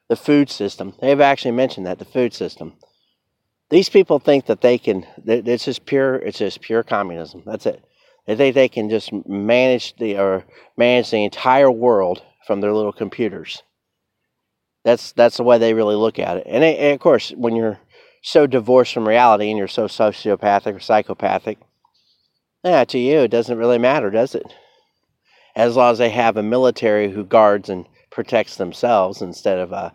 the 0.08 0.16
food 0.16 0.50
system. 0.50 0.94
They've 1.02 1.20
actually 1.20 1.52
mentioned 1.52 1.86
that 1.86 2.00
the 2.00 2.06
food 2.06 2.34
system. 2.34 2.74
These 3.70 3.90
people 3.90 4.20
think 4.20 4.48
that 4.48 4.62
they 4.62 4.78
can. 4.78 5.06
It's 5.26 5.66
just 5.66 5.86
pure. 5.86 6.16
It's 6.16 6.40
just 6.40 6.62
pure 6.62 6.84
communism. 6.84 7.44
That's 7.46 7.66
it. 7.66 7.84
They 8.26 8.36
think 8.36 8.56
they 8.56 8.70
can 8.70 8.90
just 8.90 9.12
manage 9.28 9.96
the 9.98 10.18
or 10.18 10.46
manage 10.78 11.12
the 11.12 11.24
entire 11.24 11.72
world 11.72 12.24
from 12.46 12.62
their 12.62 12.74
little 12.74 12.92
computers. 12.92 13.64
That's 14.84 15.12
that's 15.12 15.38
the 15.38 15.44
way 15.44 15.58
they 15.58 15.74
really 15.74 15.96
look 15.96 16.20
at 16.20 16.38
it. 16.38 16.44
And, 16.48 16.64
it, 16.64 16.80
and 16.80 16.94
of 16.94 17.00
course, 17.00 17.32
when 17.32 17.56
you're 17.56 17.80
so 18.22 18.48
divorced 18.48 18.94
from 18.94 19.08
reality 19.08 19.50
and 19.50 19.58
you're 19.58 19.68
so 19.68 19.86
sociopathic 19.86 20.76
or 20.76 20.80
psychopathic, 20.80 21.60
yeah, 22.63 22.84
to 22.86 23.00
you 23.00 23.20
it 23.20 23.32
doesn't 23.32 23.58
really 23.58 23.78
matter, 23.78 24.10
does 24.10 24.36
it? 24.36 24.54
As 25.56 25.75
long 25.75 25.92
as 25.92 25.98
they 25.98 26.10
have 26.10 26.38
a 26.38 26.44
military 26.44 27.12
who 27.12 27.24
guards 27.24 27.70
and 27.70 27.86
protects 28.12 28.58
themselves 28.58 29.22
instead 29.22 29.60
of 29.60 29.74
uh, 29.74 29.92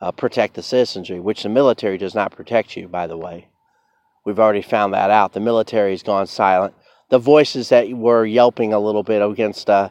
uh, 0.00 0.12
protect 0.12 0.54
the 0.54 0.62
citizenry, 0.62 1.20
which 1.20 1.42
the 1.42 1.48
military 1.48 1.98
does 1.98 2.14
not 2.14 2.32
protect 2.32 2.76
you, 2.76 2.88
by 2.88 3.06
the 3.06 3.16
way. 3.16 3.48
We've 4.24 4.38
already 4.38 4.62
found 4.62 4.94
that 4.94 5.10
out. 5.10 5.32
The 5.32 5.40
military 5.40 5.92
has 5.92 6.02
gone 6.02 6.26
silent. 6.26 6.74
The 7.08 7.18
voices 7.18 7.70
that 7.70 7.88
were 7.90 8.26
yelping 8.26 8.72
a 8.72 8.78
little 8.78 9.02
bit 9.02 9.22
against 9.22 9.70
uh, 9.70 9.90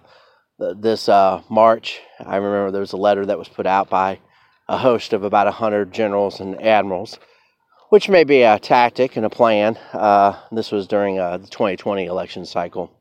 this 0.59 1.09
uh, 1.09 1.41
march, 1.49 1.99
I 2.19 2.35
remember 2.35 2.71
there 2.71 2.81
was 2.81 2.93
a 2.93 2.97
letter 2.97 3.25
that 3.25 3.39
was 3.39 3.47
put 3.47 3.65
out 3.65 3.89
by 3.89 4.19
a 4.67 4.77
host 4.77 5.13
of 5.13 5.23
about 5.23 5.47
100 5.47 5.91
generals 5.91 6.39
and 6.39 6.61
admirals, 6.61 7.17
which 7.89 8.09
may 8.09 8.23
be 8.23 8.41
a 8.41 8.59
tactic 8.59 9.15
and 9.15 9.25
a 9.25 9.29
plan. 9.29 9.77
Uh, 9.93 10.37
this 10.51 10.71
was 10.71 10.87
during 10.87 11.19
uh, 11.19 11.37
the 11.37 11.47
2020 11.47 12.05
election 12.05 12.45
cycle, 12.45 12.91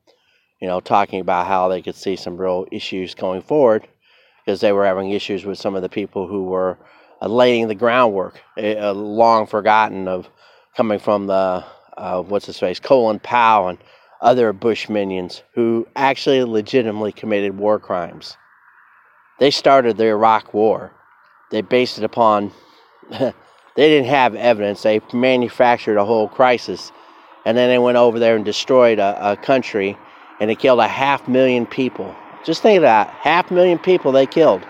you 0.61 0.69
know, 0.69 0.81
talking 0.81 1.21
about 1.21 1.47
how 1.47 1.69
they 1.69 1.83
could 1.83 1.95
see 1.95 2.17
some 2.17 2.37
real 2.37 2.67
issues 2.71 3.15
going 3.15 3.43
forward 3.43 3.87
because 4.45 4.61
they 4.61 4.73
were 4.73 4.87
having 4.87 5.11
issues 5.11 5.45
with 5.45 5.59
some 5.59 5.75
of 5.75 5.83
the 5.83 5.89
people 5.89 6.29
who 6.29 6.45
were 6.45 6.79
uh, 7.21 7.27
laying 7.27 7.67
the 7.67 7.75
groundwork, 7.75 8.41
uh, 8.59 8.93
long 8.93 9.47
forgotten 9.47 10.07
of 10.07 10.29
coming 10.77 10.99
from 10.99 11.27
the 11.27 11.65
uh, 11.97 12.23
what's 12.23 12.47
his 12.47 12.59
face, 12.59 12.79
Colin 12.79 13.19
Powell 13.19 13.69
and 13.69 13.79
other 14.21 14.53
Bush 14.53 14.89
minions 14.89 15.43
who 15.55 15.87
actually 15.97 16.45
legitimately 16.45 17.13
committed 17.13 17.57
war 17.57 17.79
crimes. 17.79 18.37
They 19.39 19.51
started 19.51 19.97
the 19.97 20.07
Iraq 20.07 20.55
War. 20.55 20.93
They 21.51 21.63
based 21.63 21.99
it 21.99 22.05
upon 22.05 22.53
they 23.77 23.89
didn't 23.89 24.09
have 24.09 24.35
evidence. 24.35 24.83
They 24.83 25.01
manufactured 25.13 25.97
a 25.99 26.05
whole 26.05 26.29
crisis, 26.29 26.93
and 27.45 27.57
then 27.57 27.69
they 27.69 27.79
went 27.79 27.97
over 27.97 28.19
there 28.19 28.37
and 28.37 28.45
destroyed 28.45 28.99
a, 28.99 29.33
a 29.33 29.37
country, 29.37 29.97
and 30.41 30.51
it 30.51 30.59
killed 30.59 30.81
a 30.81 30.89
half 30.89 31.29
million 31.29 31.67
people. 31.67 32.15
Just 32.45 32.63
think 32.63 32.79
of 32.79 32.83
that 32.83 33.09
half 33.11 33.51
million 33.51 33.79
people 33.79 34.13
they 34.13 34.27
killed, 34.27 34.67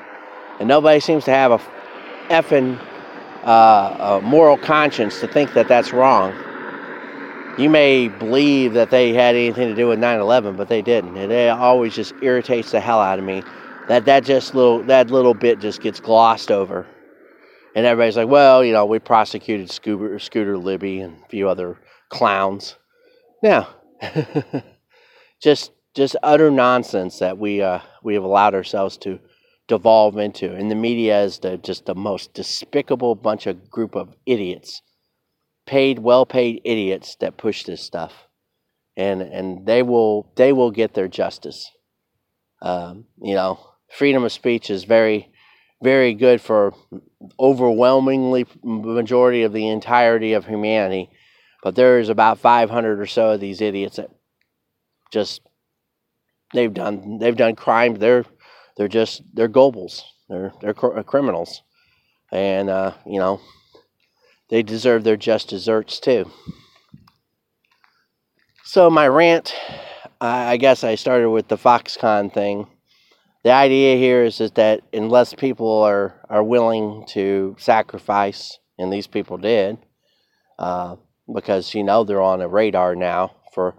and 0.59 0.69
nobody 0.69 1.01
seems 1.01 1.25
to 1.25 1.31
have 1.31 1.53
a 1.53 1.61
effing 2.29 2.81
uh, 3.45 4.19
a 4.21 4.21
moral 4.23 4.57
conscience 4.57 5.21
to 5.21 5.29
think 5.29 5.55
that 5.55 5.69
that's 5.69 5.93
wrong. 5.93 6.35
You 7.59 7.71
may 7.71 8.09
believe 8.09 8.75
that 8.75 8.91
they 8.91 9.15
had 9.15 9.35
anything 9.35 9.69
to 9.69 9.75
do 9.75 9.89
with 9.89 9.99
9/11, 9.99 10.57
but 10.57 10.69
they 10.69 10.83
didn't, 10.83 11.17
and 11.17 11.31
it 11.31 11.51
always 11.51 11.95
just 11.95 12.13
irritates 12.23 12.73
the 12.73 12.81
hell 12.81 13.01
out 13.01 13.19
of 13.19 13.25
me 13.25 13.43
that 13.89 14.05
that 14.07 14.25
just 14.25 14.55
little 14.55 14.83
that 14.85 15.11
little 15.11 15.35
bit 15.35 15.61
just 15.61 15.81
gets 15.81 16.01
glossed 16.01 16.51
over, 16.51 16.87
and 17.76 17.85
everybody's 17.85 18.16
like, 18.16 18.28
well, 18.28 18.64
you 18.64 18.73
know, 18.73 18.87
we 18.87 18.99
prosecuted 18.99 19.71
Scooter, 19.71 20.18
Scooter 20.18 20.56
Libby 20.56 21.00
and 21.00 21.23
a 21.23 21.28
few 21.28 21.47
other 21.47 21.76
clowns. 22.09 22.75
Now, 23.42 23.68
just 25.42 25.73
just 25.95 26.16
utter 26.23 26.50
nonsense 26.50 27.18
that 27.18 27.37
we 27.37 27.61
uh, 27.61 27.80
we 28.02 28.14
have 28.14 28.25
allowed 28.25 28.54
ourselves 28.54 28.97
to 28.99 29.21
devolve 29.68 30.16
into. 30.16 30.54
And 30.54 30.71
the 30.71 30.75
media 30.75 31.23
is 31.23 31.40
the, 31.40 31.59
just 31.59 31.85
the 31.85 31.95
most 31.95 32.33
despicable 32.33 33.14
bunch 33.14 33.47
of 33.47 33.71
group 33.71 33.95
of 33.95 34.14
idiots, 34.25 34.80
paid, 35.66 35.99
well-paid 35.99 36.62
idiots 36.64 37.16
that 37.21 37.37
push 37.37 37.64
this 37.64 37.83
stuff, 37.83 38.26
and 38.97 39.21
and 39.21 39.66
they 39.66 39.83
will 39.83 40.33
they 40.37 40.54
will 40.54 40.71
get 40.71 40.95
their 40.95 41.09
justice. 41.09 41.71
Um, 42.62 43.04
you 43.21 43.35
know, 43.35 43.61
freedom 43.90 44.25
of 44.25 44.33
speech 44.33 44.71
is 44.71 44.85
very 44.85 45.30
very 45.83 46.14
good 46.14 46.40
for 46.40 46.75
overwhelmingly 47.38 48.47
majority 48.62 49.42
of 49.42 49.52
the 49.52 49.68
entirety 49.68 50.33
of 50.33 50.47
humanity 50.47 51.11
but 51.62 51.75
there's 51.75 52.09
about 52.09 52.38
500 52.38 53.00
or 53.00 53.06
so 53.06 53.30
of 53.33 53.40
these 53.40 53.61
idiots 53.61 53.97
that 53.97 54.11
just 55.12 55.42
they've 56.54 56.73
done 56.75 57.18
they've 57.18 57.37
done 57.37 57.54
crime 57.54 57.95
they're 57.95 58.25
they're 58.76 58.88
just 58.88 59.23
they're 59.33 59.49
Goebbels. 59.49 60.02
They're 60.28 60.52
they're 60.61 60.75
cr- 60.75 60.99
uh, 60.99 61.02
criminals, 61.02 61.62
and 62.30 62.68
uh, 62.68 62.92
you 63.06 63.18
know 63.18 63.40
they 64.50 64.62
deserve 64.62 65.02
their 65.04 65.16
just 65.16 65.49
desserts 65.49 65.99
too. 65.99 66.30
So 68.64 68.90
my 68.90 69.09
rant, 69.09 69.54
I 70.21 70.56
guess 70.56 70.85
I 70.85 70.97
started 70.97 71.30
with 71.30 71.49
the 71.49 71.56
Foxconn 71.56 72.33
thing. 72.33 72.66
The 73.47 73.53
idea 73.53 73.97
here 73.97 74.25
is, 74.25 74.41
is 74.41 74.50
that 74.57 74.81
unless 74.93 75.33
people 75.33 75.85
are, 75.85 76.17
are 76.29 76.43
willing 76.43 77.05
to 77.11 77.55
sacrifice, 77.61 78.59
and 78.76 78.93
these 78.93 79.07
people 79.07 79.38
did, 79.38 79.79
uh, 80.59 80.97
because 81.33 81.73
you 81.73 81.85
know 81.85 82.03
they're 82.03 82.21
on 82.21 82.41
a 82.41 82.49
radar 82.49 82.97
now 82.97 83.37
for 83.55 83.76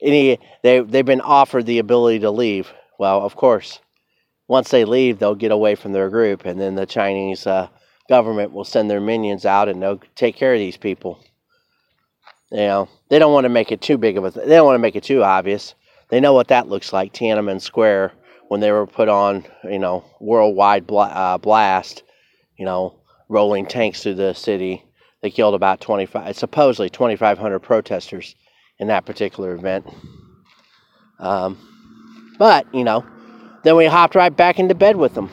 any 0.00 0.38
they 0.62 0.80
they've 0.80 1.04
been 1.04 1.20
offered 1.20 1.66
the 1.66 1.80
ability 1.80 2.20
to 2.20 2.30
leave. 2.30 2.72
Well, 2.98 3.20
of 3.20 3.36
course, 3.36 3.80
once 4.48 4.70
they 4.70 4.86
leave, 4.86 5.18
they'll 5.18 5.34
get 5.34 5.52
away 5.52 5.74
from 5.74 5.92
their 5.92 6.08
group, 6.08 6.46
and 6.46 6.58
then 6.58 6.74
the 6.74 6.86
Chinese 6.86 7.46
uh, 7.46 7.68
government 8.08 8.52
will 8.52 8.64
send 8.64 8.90
their 8.90 9.02
minions 9.02 9.44
out 9.44 9.68
and 9.68 9.82
they'll 9.82 10.00
take 10.14 10.34
care 10.34 10.54
of 10.54 10.60
these 10.60 10.78
people. 10.78 11.22
You 12.50 12.56
know, 12.56 12.88
they 13.10 13.18
don't 13.18 13.34
want 13.34 13.44
to 13.44 13.50
make 13.50 13.70
it 13.70 13.82
too 13.82 13.98
big 13.98 14.16
of 14.16 14.24
a. 14.24 14.30
Th- 14.30 14.46
they 14.46 14.54
don't 14.54 14.64
want 14.64 14.76
to 14.76 14.82
make 14.82 14.96
it 14.96 15.04
too 15.04 15.22
obvious. 15.22 15.74
They 16.08 16.20
know 16.20 16.32
what 16.32 16.48
that 16.48 16.68
looks 16.68 16.90
like. 16.90 17.12
Tiananmen 17.12 17.60
Square 17.60 18.14
when 18.50 18.58
they 18.58 18.72
were 18.72 18.84
put 18.84 19.08
on, 19.08 19.44
you 19.62 19.78
know, 19.78 20.02
worldwide 20.18 20.84
bla- 20.84 21.04
uh, 21.04 21.38
blast. 21.38 22.02
You 22.56 22.64
know, 22.64 22.98
rolling 23.28 23.64
tanks 23.64 24.02
through 24.02 24.16
the 24.16 24.34
city. 24.34 24.84
They 25.22 25.30
killed 25.30 25.54
about 25.54 25.80
25, 25.80 26.36
supposedly 26.36 26.90
2,500 26.90 27.60
protesters 27.60 28.34
in 28.80 28.88
that 28.88 29.06
particular 29.06 29.54
event. 29.54 29.86
Um, 31.20 31.58
but 32.38 32.66
you 32.74 32.82
know, 32.82 33.06
then 33.62 33.76
we 33.76 33.86
hopped 33.86 34.16
right 34.16 34.36
back 34.36 34.58
into 34.58 34.74
bed 34.74 34.96
with 34.96 35.14
them. 35.14 35.30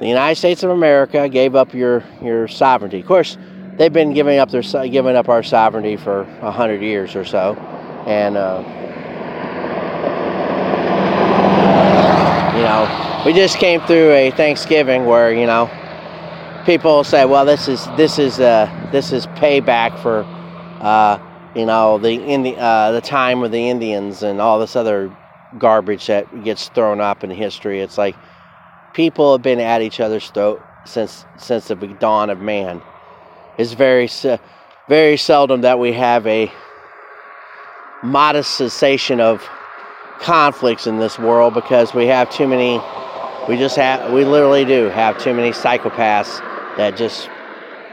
The 0.00 0.08
United 0.08 0.36
States 0.36 0.62
of 0.62 0.70
America 0.70 1.28
gave 1.28 1.54
up 1.54 1.74
your, 1.74 2.02
your 2.22 2.48
sovereignty. 2.48 3.00
Of 3.00 3.06
course, 3.06 3.36
they've 3.76 3.92
been 3.92 4.14
giving 4.14 4.38
up 4.38 4.50
their 4.50 4.62
giving 4.88 5.16
up 5.16 5.28
our 5.28 5.42
sovereignty 5.42 5.96
for 5.96 6.22
a 6.40 6.50
hundred 6.50 6.80
years 6.80 7.14
or 7.14 7.26
so, 7.26 7.56
and 8.06 8.38
uh, 8.38 8.62
know, 12.64 13.22
we 13.24 13.32
just 13.32 13.58
came 13.58 13.80
through 13.82 14.10
a 14.12 14.30
Thanksgiving 14.30 15.06
where 15.06 15.32
you 15.32 15.46
know 15.46 15.70
people 16.66 17.04
say, 17.04 17.24
"Well, 17.24 17.44
this 17.44 17.68
is 17.68 17.86
this 17.96 18.18
is 18.18 18.40
uh, 18.40 18.68
this 18.92 19.12
is 19.12 19.26
payback 19.28 19.98
for 20.00 20.24
uh, 20.80 21.18
you 21.54 21.66
know 21.66 21.98
the 21.98 22.12
Indi- 22.12 22.56
uh, 22.56 22.92
the 22.92 23.00
time 23.00 23.42
of 23.42 23.50
the 23.52 23.68
Indians 23.68 24.22
and 24.22 24.40
all 24.40 24.58
this 24.58 24.76
other 24.76 25.14
garbage 25.58 26.06
that 26.08 26.44
gets 26.44 26.68
thrown 26.68 27.00
up 27.00 27.24
in 27.24 27.30
history. 27.30 27.80
It's 27.80 27.98
like 27.98 28.16
people 28.92 29.32
have 29.32 29.42
been 29.42 29.60
at 29.60 29.82
each 29.82 30.00
other's 30.00 30.28
throat 30.30 30.62
since 30.84 31.24
since 31.36 31.68
the 31.68 31.74
dawn 31.74 32.30
of 32.30 32.40
man. 32.40 32.82
It's 33.58 33.72
very 33.72 34.08
very 34.88 35.16
seldom 35.16 35.62
that 35.62 35.78
we 35.78 35.92
have 35.92 36.26
a 36.26 36.52
modest 38.02 38.56
cessation 38.56 39.20
of 39.20 39.42
conflicts 40.20 40.86
in 40.86 40.98
this 40.98 41.18
world 41.18 41.54
because 41.54 41.94
we 41.94 42.06
have 42.06 42.30
too 42.30 42.46
many 42.46 42.80
we 43.48 43.56
just 43.56 43.76
have 43.76 44.12
we 44.12 44.24
literally 44.24 44.64
do 44.64 44.84
have 44.88 45.18
too 45.18 45.34
many 45.34 45.50
psychopaths 45.50 46.38
that 46.76 46.96
just 46.96 47.28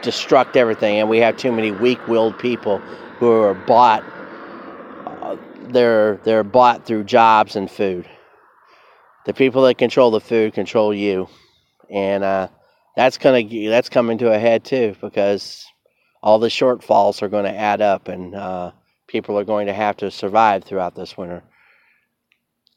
destruct 0.02 0.56
everything 0.56 1.00
and 1.00 1.10
we 1.10 1.18
have 1.20 1.36
too 1.38 1.52
many 1.52 1.72
weak-willed 1.72 2.38
people 2.40 2.78
who 3.20 3.32
are 3.32 3.54
bought 3.54 4.04
uh, 5.06 5.36
they're 5.70 6.18
they're 6.24 6.44
bought 6.44 6.86
through 6.86 7.04
jobs 7.04 7.56
and 7.56 7.70
food 7.70 8.08
the 9.26 9.34
people 9.34 9.64
that 9.64 9.78
control 9.78 10.12
the 10.12 10.22
food 10.22 10.54
control 10.54 10.94
you 10.94 11.28
and 11.92 12.24
uh, 12.24 12.48
that's 12.96 13.18
gonna 13.18 13.44
that's 13.70 13.90
coming 13.90 14.18
to 14.18 14.32
a 14.32 14.40
head 14.40 14.64
too 14.64 14.96
because 15.02 15.66
all 16.24 16.40
the 16.40 16.48
shortfalls 16.48 17.22
are 17.22 17.28
going 17.28 17.46
to 17.46 17.56
add 17.56 17.82
up 17.82 18.08
and 18.08 18.36
uh, 18.36 18.72
people 19.08 19.38
are 19.38 19.44
going 19.44 19.68
to 19.68 19.74
have 19.74 19.98
to 19.98 20.12
survive 20.12 20.64
throughout 20.64 20.96
this 20.96 21.18
winter. 21.18 21.44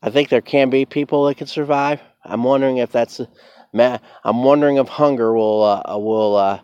I 0.05 0.11
think 0.11 0.29
there 0.29 0.43
can 0.43 0.69
be 0.69 0.85
people 0.85 1.25
that 1.25 1.39
can 1.39 1.47
survive. 1.47 1.99
I'm 2.23 2.45
wondering 2.45 2.77
if 2.77 2.93
that's. 2.93 3.23
I'm 3.73 4.45
wondering 4.45 4.77
if 4.77 4.87
hunger 4.87 5.33
will 5.33 5.63
uh, 5.63 5.97
will 5.97 6.37
uh, 6.37 6.61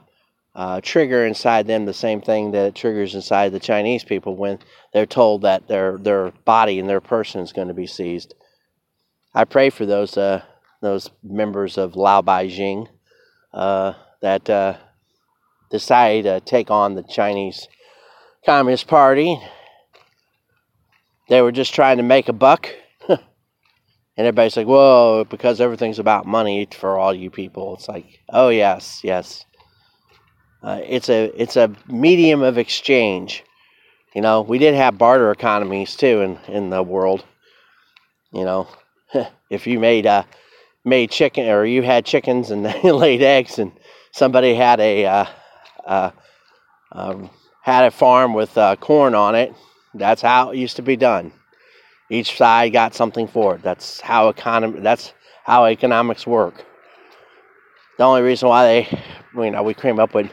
uh, 0.54 0.82
trigger 0.82 1.24
inside 1.24 1.66
them 1.66 1.86
the 1.86 1.94
same 1.94 2.20
thing 2.20 2.50
that 2.50 2.74
triggers 2.74 3.14
inside 3.14 3.48
the 3.48 3.58
Chinese 3.58 4.04
people 4.04 4.36
when 4.36 4.58
they're 4.92 5.06
told 5.06 5.40
that 5.42 5.68
their 5.68 5.96
their 5.96 6.32
body 6.44 6.78
and 6.78 6.88
their 6.88 7.00
person 7.00 7.40
is 7.40 7.54
going 7.54 7.68
to 7.68 7.74
be 7.74 7.86
seized. 7.86 8.34
I 9.34 9.44
pray 9.44 9.70
for 9.70 9.86
those 9.86 10.18
uh, 10.18 10.42
those 10.82 11.08
members 11.22 11.78
of 11.78 11.96
Lao 11.96 12.20
Beijing 12.20 12.88
uh, 13.54 13.94
that 14.20 14.50
uh, 14.50 14.76
decide 15.70 16.24
to 16.24 16.40
take 16.40 16.70
on 16.70 16.94
the 16.94 17.04
Chinese 17.04 17.68
Communist 18.44 18.86
Party. 18.86 19.40
They 21.30 21.40
were 21.40 21.52
just 21.52 21.74
trying 21.74 21.96
to 21.96 22.02
make 22.02 22.28
a 22.28 22.34
buck. 22.34 22.68
And 24.16 24.26
everybody's 24.26 24.56
like, 24.56 24.66
whoa, 24.66 25.24
because 25.28 25.60
everything's 25.60 25.98
about 25.98 26.26
money 26.26 26.68
for 26.70 26.98
all 26.98 27.14
you 27.14 27.30
people. 27.30 27.74
It's 27.74 27.88
like, 27.88 28.20
oh, 28.28 28.48
yes, 28.48 29.00
yes. 29.02 29.44
Uh, 30.62 30.80
it's 30.84 31.08
a 31.08 31.32
it's 31.40 31.56
a 31.56 31.74
medium 31.88 32.42
of 32.42 32.58
exchange. 32.58 33.44
You 34.14 34.20
know, 34.20 34.42
we 34.42 34.58
did 34.58 34.74
have 34.74 34.98
barter 34.98 35.30
economies 35.30 35.96
too 35.96 36.20
in, 36.20 36.38
in 36.54 36.70
the 36.70 36.82
world. 36.82 37.24
You 38.32 38.44
know, 38.44 38.68
if 39.50 39.66
you 39.66 39.78
made 39.78 40.06
uh, 40.06 40.24
made 40.84 41.10
chicken 41.10 41.48
or 41.48 41.64
you 41.64 41.82
had 41.82 42.04
chickens 42.04 42.50
and 42.50 42.62
laid 42.84 43.22
eggs 43.22 43.58
and 43.58 43.72
somebody 44.12 44.54
had 44.54 44.80
a 44.80 45.06
uh, 45.06 45.24
uh, 45.86 46.10
um, 46.92 47.30
had 47.62 47.86
a 47.86 47.90
farm 47.90 48.34
with 48.34 48.56
uh, 48.58 48.76
corn 48.76 49.14
on 49.14 49.34
it. 49.34 49.54
That's 49.94 50.22
how 50.22 50.50
it 50.50 50.58
used 50.58 50.76
to 50.76 50.82
be 50.82 50.96
done. 50.96 51.32
Each 52.10 52.36
side 52.36 52.72
got 52.72 52.94
something 52.94 53.28
for 53.28 53.54
it. 53.54 53.62
That's 53.62 54.00
how 54.00 54.28
economy. 54.28 54.80
That's 54.80 55.14
how 55.44 55.66
economics 55.66 56.26
work. 56.26 56.64
The 57.98 58.04
only 58.04 58.22
reason 58.22 58.48
why 58.48 58.64
they, 58.66 58.98
you 59.36 59.50
know, 59.50 59.62
we 59.62 59.74
came 59.74 60.00
up 60.00 60.12
with 60.12 60.30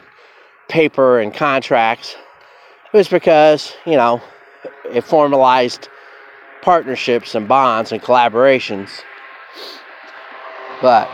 paper 0.68 1.20
and 1.20 1.32
contracts 1.32 2.16
was 2.92 3.08
because 3.08 3.74
you 3.86 3.96
know 3.96 4.20
it 4.90 5.02
formalized 5.02 5.88
partnerships 6.62 7.36
and 7.36 7.46
bonds 7.46 7.92
and 7.92 8.02
collaborations. 8.02 8.90
But 10.82 11.08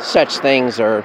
such 0.00 0.38
things 0.38 0.78
are 0.78 1.04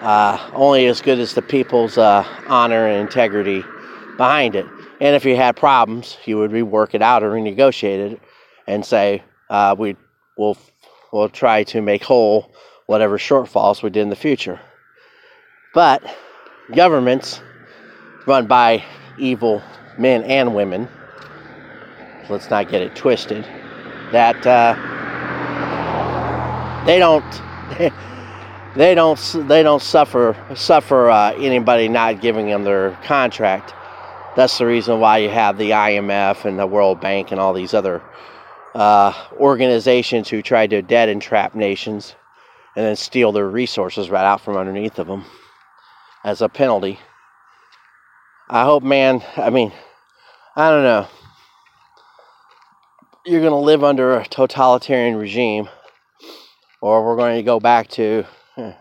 uh, 0.00 0.50
only 0.54 0.86
as 0.86 1.02
good 1.02 1.18
as 1.18 1.34
the 1.34 1.42
people's 1.42 1.98
uh, 1.98 2.26
honor 2.46 2.86
and 2.86 3.00
integrity 3.00 3.62
behind 4.16 4.54
it. 4.54 4.66
And 5.00 5.14
if 5.16 5.24
you 5.24 5.36
had 5.36 5.56
problems, 5.56 6.16
you 6.24 6.38
would 6.38 6.50
rework 6.50 6.94
it 6.94 7.02
out 7.02 7.22
or 7.22 7.30
renegotiate 7.30 8.12
it 8.12 8.20
and 8.66 8.84
say, 8.84 9.22
uh, 9.50 9.74
we 9.78 9.96
will 10.36 10.56
we'll 11.12 11.28
try 11.28 11.62
to 11.64 11.80
make 11.80 12.02
whole 12.02 12.52
whatever 12.86 13.18
shortfalls 13.18 13.82
we 13.82 13.90
did 13.90 14.02
in 14.02 14.10
the 14.10 14.16
future. 14.16 14.60
But 15.74 16.02
governments 16.72 17.40
run 18.26 18.46
by 18.46 18.84
evil 19.18 19.62
men 19.98 20.22
and 20.24 20.54
women, 20.54 20.88
let's 22.28 22.50
not 22.50 22.68
get 22.68 22.82
it 22.82 22.96
twisted, 22.96 23.44
that 24.12 24.46
uh, 24.46 24.74
they 26.86 26.98
don't 26.98 27.24
they 28.76 28.94
don't 28.94 29.18
they 29.48 29.62
don't 29.62 29.82
suffer 29.82 30.36
suffer 30.54 31.10
uh, 31.10 31.32
anybody 31.34 31.88
not 31.88 32.20
giving 32.20 32.46
them 32.48 32.64
their 32.64 32.92
contract. 33.02 33.74
That's 34.36 34.58
the 34.58 34.66
reason 34.66 34.98
why 34.98 35.18
you 35.18 35.28
have 35.28 35.58
the 35.58 35.70
IMF 35.70 36.44
and 36.44 36.58
the 36.58 36.66
World 36.66 37.00
Bank 37.00 37.30
and 37.30 37.40
all 37.40 37.52
these 37.52 37.72
other 37.72 38.02
uh, 38.74 39.12
organizations 39.34 40.28
who 40.28 40.42
try 40.42 40.66
to 40.66 40.82
debt 40.82 41.08
entrap 41.08 41.54
nations 41.54 42.16
and 42.74 42.84
then 42.84 42.96
steal 42.96 43.30
their 43.30 43.48
resources 43.48 44.10
right 44.10 44.24
out 44.24 44.40
from 44.40 44.56
underneath 44.56 44.98
of 44.98 45.06
them 45.06 45.24
as 46.24 46.42
a 46.42 46.48
penalty. 46.48 46.98
I 48.50 48.64
hope, 48.64 48.82
man. 48.82 49.22
I 49.36 49.50
mean, 49.50 49.72
I 50.56 50.68
don't 50.68 50.82
know. 50.82 51.06
You're 53.24 53.40
going 53.40 53.52
to 53.52 53.56
live 53.56 53.84
under 53.84 54.18
a 54.18 54.26
totalitarian 54.26 55.14
regime, 55.14 55.68
or 56.80 57.06
we're 57.06 57.16
going 57.16 57.36
to 57.36 57.42
go 57.44 57.60
back 57.60 57.86
to 57.90 58.24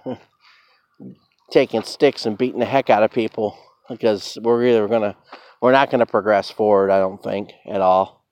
taking 1.51 1.83
sticks 1.83 2.25
and 2.25 2.39
beating 2.39 2.59
the 2.59 2.65
heck 2.65 2.89
out 2.89 3.03
of 3.03 3.11
people 3.11 3.55
because 3.89 4.37
we're 4.41 4.65
either 4.65 4.87
gonna 4.87 5.15
we're 5.61 5.71
not 5.71 5.89
gonna 5.89 6.05
progress 6.05 6.49
forward. 6.49 6.91
I 6.91 6.99
don't 6.99 7.21
think 7.21 7.51
at 7.67 7.81
all. 7.81 8.25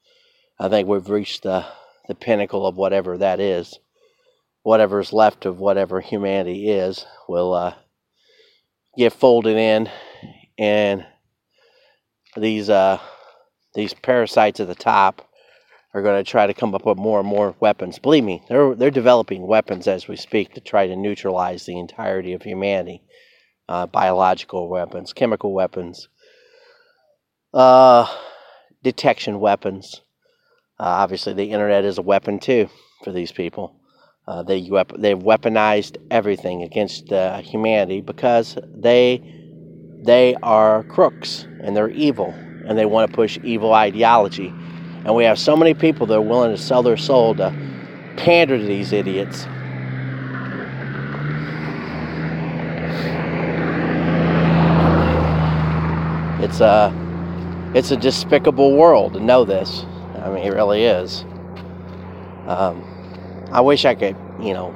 I 0.60 0.70
think 0.70 0.88
we've 0.88 1.10
reached 1.10 1.44
the 1.44 1.66
the 2.08 2.16
pinnacle 2.16 2.66
of 2.66 2.76
whatever 2.76 3.18
that 3.18 3.40
is. 3.40 3.80
Whatever's 4.64 5.12
left 5.12 5.46
of 5.46 5.60
whatever 5.60 6.02
humanity 6.02 6.70
is 6.70 7.06
will 7.28 7.54
uh, 7.54 7.74
get 8.98 9.14
folded 9.14 9.58
in, 9.58 9.90
and 10.58 11.06
these 12.38 12.70
uh, 12.70 13.00
these 13.74 13.94
parasites 13.94 14.60
at 14.60 14.68
the 14.68 14.76
top 14.76 15.28
are 15.94 16.02
going 16.02 16.24
to 16.24 16.30
try 16.30 16.48
to 16.48 16.54
come 16.54 16.74
up 16.74 16.86
with 16.86 16.98
more 16.98 17.20
and 17.20 17.28
more 17.28 17.56
weapons. 17.60 18.00
Believe 18.00 18.24
me, 18.24 18.44
they're 18.48 18.76
they're 18.76 18.92
developing 18.92 19.48
weapons 19.48 19.88
as 19.88 20.08
we 20.08 20.16
speak 20.16 20.54
to 20.54 20.62
try 20.62 20.88
to 20.88 20.96
neutralize 20.96 21.66
the 21.66 21.80
entirety 21.80 22.34
of 22.34 22.44
humanity. 22.44 23.02
Uh, 23.72 23.86
biological 23.86 24.68
weapons, 24.68 25.14
chemical 25.14 25.54
weapons, 25.54 26.10
uh, 27.54 28.06
detection 28.84 29.40
weapons. 29.40 30.02
Uh, 30.78 30.84
obviously, 30.84 31.32
the 31.32 31.52
internet 31.52 31.86
is 31.86 31.98
a 31.98 32.02
weapon 32.02 32.38
too 32.38 32.68
for 33.02 33.14
these 33.14 33.32
people. 33.32 33.80
Uh, 34.28 34.44
they 34.44 34.60
they've 34.98 35.20
weaponized 35.20 35.96
everything 36.12 36.64
against 36.64 37.14
uh, 37.14 37.38
humanity 37.38 38.02
because 38.02 38.58
they 38.76 39.22
they 40.04 40.36
are 40.44 40.84
crooks 40.84 41.48
and 41.64 41.74
they're 41.74 41.92
evil 41.92 42.34
and 42.68 42.78
they 42.78 42.86
want 42.86 43.10
to 43.10 43.16
push 43.16 43.40
evil 43.42 43.74
ideology 43.74 44.50
and 45.06 45.16
we 45.16 45.24
have 45.24 45.40
so 45.40 45.56
many 45.56 45.74
people 45.74 46.06
that 46.06 46.16
are 46.16 46.22
willing 46.22 46.52
to 46.52 46.62
sell 46.62 46.84
their 46.84 46.98
soul 46.98 47.34
to 47.36 47.50
pander 48.18 48.58
to 48.58 48.66
these 48.66 48.92
idiots. 48.92 49.46
It's 56.52 56.60
a, 56.60 57.72
it's 57.74 57.92
a 57.92 57.96
despicable 57.96 58.76
world 58.76 59.14
to 59.14 59.22
know 59.22 59.46
this. 59.46 59.86
I 60.18 60.30
mean, 60.30 60.44
it 60.44 60.50
really 60.50 60.84
is. 60.84 61.22
Um, 62.46 62.84
I 63.54 63.62
wish 63.62 63.86
I 63.86 63.96
could, 63.96 64.18
you 64.38 64.54
know, 64.54 64.76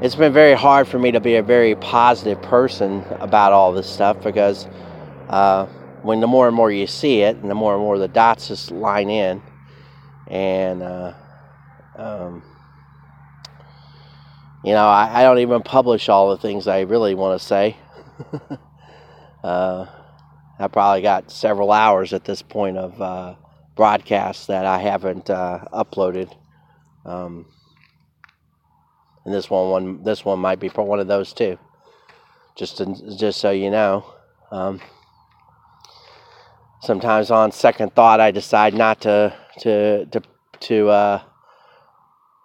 it's 0.00 0.14
been 0.14 0.32
very 0.32 0.54
hard 0.54 0.88
for 0.88 0.98
me 0.98 1.10
to 1.10 1.20
be 1.20 1.34
a 1.34 1.42
very 1.42 1.74
positive 1.74 2.40
person 2.40 3.04
about 3.20 3.52
all 3.52 3.74
this 3.74 3.86
stuff 3.86 4.22
because 4.24 4.66
uh, 5.28 5.66
when 6.00 6.20
the 6.20 6.26
more 6.26 6.46
and 6.46 6.56
more 6.56 6.72
you 6.72 6.86
see 6.86 7.20
it, 7.20 7.36
and 7.36 7.50
the 7.50 7.54
more 7.54 7.74
and 7.74 7.82
more 7.82 7.98
the 7.98 8.08
dots 8.08 8.48
just 8.48 8.70
line 8.70 9.10
in, 9.10 9.42
and 10.26 10.82
uh, 10.82 11.12
um, 11.96 12.42
you 14.64 14.72
know, 14.72 14.88
I, 14.88 15.20
I, 15.20 15.22
don't 15.22 15.40
even 15.40 15.60
publish 15.60 16.08
all 16.08 16.30
the 16.30 16.38
things 16.38 16.66
I 16.66 16.80
really 16.80 17.14
want 17.14 17.38
to 17.38 17.46
say. 17.46 17.76
uh, 19.44 19.84
I 20.60 20.68
probably 20.68 21.00
got 21.00 21.30
several 21.32 21.72
hours 21.72 22.12
at 22.12 22.24
this 22.24 22.42
point 22.42 22.76
of 22.76 23.00
uh, 23.00 23.34
broadcasts 23.76 24.46
that 24.46 24.66
I 24.66 24.78
haven't 24.78 25.30
uh, 25.30 25.64
uploaded. 25.72 26.36
Um, 27.06 27.46
and 29.24 29.34
this 29.34 29.48
one, 29.48 29.70
one, 29.70 30.02
this 30.02 30.22
one 30.22 30.38
might 30.38 30.60
be 30.60 30.68
for 30.68 30.84
one 30.84 31.00
of 31.00 31.06
those 31.06 31.32
too. 31.32 31.58
Just, 32.56 32.76
to, 32.76 33.16
just 33.16 33.40
so 33.40 33.50
you 33.50 33.70
know. 33.70 34.04
Um, 34.50 34.82
sometimes 36.82 37.30
on 37.30 37.52
second 37.52 37.94
thought, 37.94 38.20
I 38.20 38.30
decide 38.30 38.74
not 38.74 39.00
to 39.02 39.34
to 39.60 40.04
to 40.06 40.22
to 40.60 40.88
uh, 40.88 41.22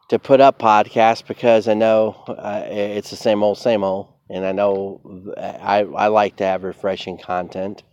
to 0.09 0.19
put 0.19 0.39
up 0.39 0.57
podcasts 0.57 1.25
because 1.27 1.67
I 1.67 1.73
know 1.73 2.23
uh, 2.27 2.63
it's 2.65 3.09
the 3.09 3.15
same 3.17 3.43
old, 3.43 3.57
same 3.57 3.83
old, 3.83 4.13
and 4.29 4.45
I 4.45 4.53
know 4.53 5.33
I 5.37 5.79
I 5.79 6.07
like 6.07 6.37
to 6.37 6.45
have 6.45 6.63
refreshing 6.63 7.17
content. 7.17 7.83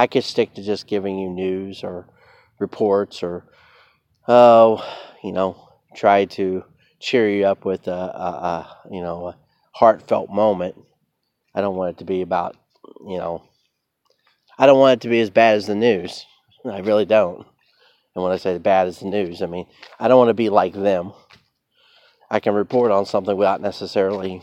I 0.00 0.06
could 0.06 0.24
stick 0.24 0.54
to 0.54 0.62
just 0.62 0.86
giving 0.86 1.18
you 1.18 1.28
news 1.28 1.84
or 1.84 2.06
reports 2.58 3.22
or 3.22 3.44
oh, 4.26 4.82
you 5.22 5.30
know, 5.30 5.68
try 5.94 6.24
to 6.24 6.64
cheer 7.00 7.28
you 7.28 7.44
up 7.44 7.66
with 7.66 7.86
a, 7.86 7.90
a, 7.90 7.94
a 7.94 8.78
you 8.90 9.02
know 9.02 9.26
a 9.26 9.36
heartfelt 9.72 10.30
moment. 10.30 10.76
I 11.54 11.60
don't 11.60 11.76
want 11.76 11.96
it 11.96 11.98
to 11.98 12.06
be 12.06 12.22
about 12.22 12.56
you 13.06 13.18
know. 13.18 13.42
I 14.58 14.64
don't 14.64 14.78
want 14.78 15.00
it 15.00 15.00
to 15.02 15.10
be 15.10 15.20
as 15.20 15.28
bad 15.28 15.56
as 15.56 15.66
the 15.66 15.74
news. 15.74 16.24
I 16.64 16.78
really 16.78 17.04
don't. 17.04 17.46
And 18.14 18.24
when 18.24 18.32
I 18.32 18.38
say 18.38 18.56
bad 18.56 18.88
as 18.88 19.00
the 19.00 19.06
news, 19.06 19.42
I 19.42 19.46
mean 19.46 19.66
I 19.98 20.08
don't 20.08 20.16
want 20.16 20.30
to 20.30 20.34
be 20.34 20.48
like 20.48 20.72
them. 20.72 21.12
I 22.30 22.40
can 22.40 22.54
report 22.54 22.90
on 22.90 23.04
something 23.04 23.36
without 23.36 23.60
necessarily 23.60 24.40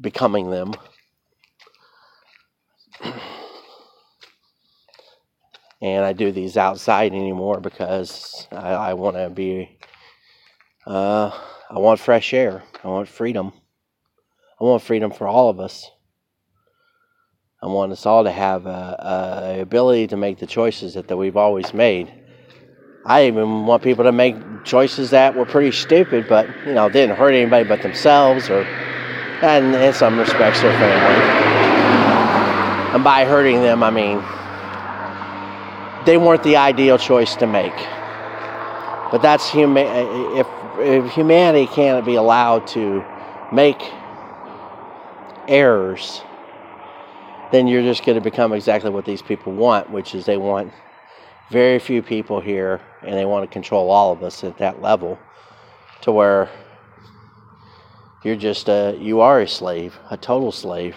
becoming 0.00 0.50
them. 0.50 0.74
And 5.80 6.04
I 6.04 6.12
do 6.12 6.32
these 6.32 6.56
outside 6.56 7.12
anymore 7.12 7.60
because 7.60 8.46
I, 8.50 8.70
I 8.72 8.94
want 8.94 9.16
to 9.16 9.30
be. 9.30 9.78
Uh, 10.86 11.30
I 11.70 11.78
want 11.78 12.00
fresh 12.00 12.32
air. 12.32 12.62
I 12.82 12.88
want 12.88 13.08
freedom. 13.08 13.52
I 14.60 14.64
want 14.64 14.82
freedom 14.82 15.12
for 15.12 15.28
all 15.28 15.50
of 15.50 15.60
us. 15.60 15.90
I 17.62 17.66
want 17.66 17.92
us 17.92 18.06
all 18.06 18.24
to 18.24 18.30
have 18.30 18.66
a, 18.66 19.56
a 19.58 19.60
ability 19.60 20.08
to 20.08 20.16
make 20.16 20.38
the 20.38 20.46
choices 20.46 20.94
that, 20.94 21.08
that 21.08 21.16
we've 21.16 21.36
always 21.36 21.74
made. 21.74 22.12
I 23.04 23.26
even 23.26 23.66
want 23.66 23.82
people 23.82 24.04
to 24.04 24.12
make 24.12 24.36
choices 24.64 25.10
that 25.10 25.34
were 25.34 25.46
pretty 25.46 25.72
stupid, 25.72 26.26
but 26.28 26.48
you 26.66 26.74
know 26.74 26.88
didn't 26.88 27.16
hurt 27.16 27.32
anybody 27.32 27.68
but 27.68 27.82
themselves, 27.82 28.48
or 28.48 28.62
and 29.42 29.74
in 29.74 29.92
some 29.92 30.18
respects 30.18 30.62
their 30.62 30.76
family. 30.78 31.24
And 32.94 33.04
by 33.04 33.24
hurting 33.24 33.60
them, 33.62 33.82
I 33.82 33.90
mean 33.90 34.22
they 36.06 36.16
weren't 36.16 36.42
the 36.42 36.56
ideal 36.56 36.98
choice 36.98 37.36
to 37.36 37.46
make. 37.46 37.74
But 39.10 39.22
that's 39.22 39.48
human. 39.48 39.86
If, 40.36 40.46
if 40.78 41.12
humanity 41.12 41.66
can't 41.66 42.04
be 42.04 42.16
allowed 42.16 42.66
to 42.68 43.04
make 43.52 43.80
errors, 45.48 46.22
then 47.52 47.66
you're 47.66 47.82
just 47.82 48.04
going 48.04 48.16
to 48.16 48.20
become 48.20 48.52
exactly 48.52 48.90
what 48.90 49.04
these 49.04 49.22
people 49.22 49.52
want, 49.52 49.90
which 49.90 50.14
is 50.14 50.26
they 50.26 50.36
want 50.36 50.72
very 51.50 51.78
few 51.78 52.02
people 52.02 52.40
here 52.40 52.80
and 53.02 53.14
they 53.14 53.24
want 53.24 53.48
to 53.48 53.52
control 53.52 53.90
all 53.90 54.12
of 54.12 54.22
us 54.22 54.44
at 54.44 54.58
that 54.58 54.82
level 54.82 55.18
to 56.02 56.12
where 56.12 56.50
you're 58.22 58.36
just 58.36 58.68
a 58.68 58.96
you 59.00 59.20
are 59.20 59.40
a 59.40 59.48
slave, 59.48 59.98
a 60.10 60.16
total 60.16 60.52
slave. 60.52 60.96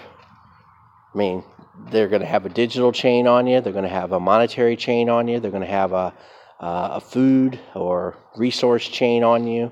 I 1.13 1.17
mean, 1.17 1.43
they're 1.89 2.08
going 2.08 2.22
to 2.22 2.28
have 2.28 2.46
a 2.46 2.50
digital 2.50 2.91
chain 2.91 3.28
on 3.28 3.48
you. 3.48 3.62
They're 3.62 3.74
going 3.74 3.86
to 3.86 3.89
have 3.89 4.12
a 4.12 4.20
monetary 4.20 4.76
chain 4.76 5.10
on 5.10 5.28
you. 5.28 5.39
They're 5.39 5.52
going 5.52 5.63
to 5.63 5.70
have 5.70 5.91
a, 5.91 6.13
uh, 6.60 6.89
a 6.94 7.02
food 7.02 7.60
or 7.74 8.17
resource 8.36 8.88
chain 8.88 9.24
on 9.24 9.48
you. 9.48 9.72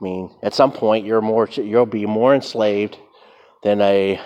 I 0.00 0.04
mean, 0.04 0.30
at 0.42 0.54
some 0.54 0.72
point, 0.72 1.06
you're 1.06 1.20
more 1.20 1.48
you'll 1.48 1.86
be 1.86 2.06
more 2.06 2.34
enslaved 2.34 2.98
than 3.62 3.80
a 3.80 4.20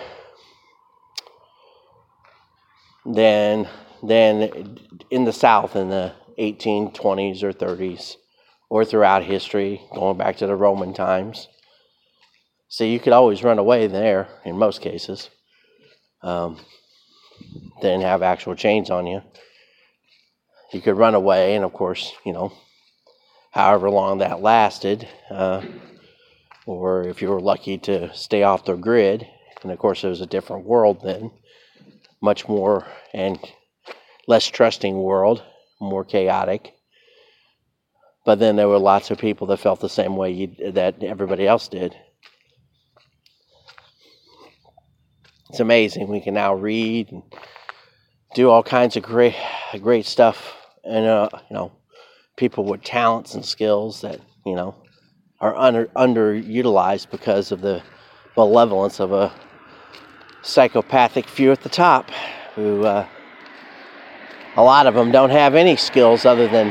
than 3.05 3.67
than 4.03 4.77
in 5.09 5.25
the 5.25 5.33
South 5.33 5.75
in 5.75 5.89
the 5.89 6.13
1820s 6.39 7.43
or 7.43 7.53
30s, 7.53 8.15
or 8.69 8.83
throughout 8.83 9.23
history, 9.23 9.81
going 9.93 10.17
back 10.17 10.37
to 10.37 10.47
the 10.47 10.55
Roman 10.55 10.93
times. 10.93 11.47
So 12.67 12.83
you 12.83 12.99
could 12.99 13.13
always 13.13 13.43
run 13.43 13.57
away 13.57 13.87
there 13.87 14.27
in 14.45 14.57
most 14.57 14.81
cases 14.81 15.29
um, 16.21 16.57
didn't 17.81 18.01
have 18.01 18.21
actual 18.21 18.55
chains 18.55 18.89
on 18.89 19.07
you. 19.07 19.21
You 20.73 20.81
could 20.81 20.97
run 20.97 21.15
away, 21.15 21.55
and 21.55 21.65
of 21.65 21.73
course, 21.73 22.11
you 22.25 22.33
know, 22.33 22.53
however 23.51 23.89
long 23.89 24.19
that 24.19 24.41
lasted, 24.41 25.07
uh, 25.31 25.63
or 26.65 27.07
if 27.07 27.21
you 27.21 27.29
were 27.29 27.41
lucky 27.41 27.77
to 27.79 28.13
stay 28.13 28.43
off 28.43 28.65
the 28.65 28.75
grid, 28.75 29.25
and 29.63 29.71
of 29.71 29.79
course, 29.79 30.03
it 30.03 30.09
was 30.09 30.21
a 30.21 30.27
different 30.27 30.65
world 30.65 31.01
then, 31.03 31.31
much 32.21 32.47
more 32.47 32.85
and 33.13 33.39
less 34.27 34.45
trusting 34.45 35.01
world, 35.01 35.43
more 35.79 36.05
chaotic. 36.05 36.73
But 38.25 38.39
then 38.39 38.57
there 38.57 38.67
were 38.67 38.77
lots 38.77 39.09
of 39.09 39.17
people 39.17 39.47
that 39.47 39.57
felt 39.57 39.79
the 39.79 39.89
same 39.89 40.15
way 40.15 40.31
you, 40.31 40.71
that 40.71 41.01
everybody 41.03 41.47
else 41.47 41.67
did. 41.67 41.95
It's 45.49 45.59
amazing. 45.59 46.07
We 46.07 46.21
can 46.21 46.35
now 46.35 46.53
read 46.53 47.11
and 47.11 47.23
do 48.35 48.49
all 48.49 48.61
kinds 48.61 48.95
of 48.95 49.03
great, 49.03 49.35
great 49.81 50.05
stuff, 50.05 50.55
and 50.83 51.05
uh, 51.05 51.29
you 51.49 51.55
know, 51.55 51.71
people 52.37 52.63
with 52.63 52.83
talents 52.83 53.33
and 53.33 53.43
skills 53.43 54.01
that 54.01 54.21
you 54.45 54.55
know 54.55 54.75
are 55.39 55.55
under 55.55 55.87
underutilized 55.87 57.09
because 57.09 57.51
of 57.51 57.61
the 57.61 57.81
malevolence 58.37 58.99
of 58.99 59.11
a 59.11 59.33
psychopathic 60.43 61.27
few 61.27 61.51
at 61.51 61.61
the 61.61 61.69
top, 61.69 62.11
who 62.53 62.85
uh, 62.85 63.07
a 64.55 64.63
lot 64.63 64.85
of 64.85 64.93
them 64.93 65.11
don't 65.11 65.31
have 65.31 65.55
any 65.55 65.75
skills 65.75 66.25
other 66.25 66.47
than 66.47 66.69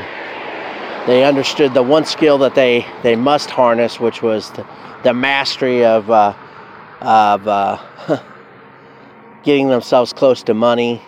they 1.09 1.25
understood 1.25 1.75
the 1.75 1.83
one 1.83 2.05
skill 2.05 2.39
that 2.39 2.55
they 2.55 2.87
they 3.03 3.17
must 3.17 3.51
harness, 3.51 3.99
which 3.99 4.23
was 4.23 4.53
the, 4.53 4.65
the 5.03 5.13
mastery 5.13 5.85
of 5.85 6.09
uh, 6.11 6.33
of 7.01 7.49
uh, 7.49 7.79
getting 9.43 9.69
themselves 9.69 10.13
close 10.13 10.43
to 10.45 10.55
money 10.55 11.03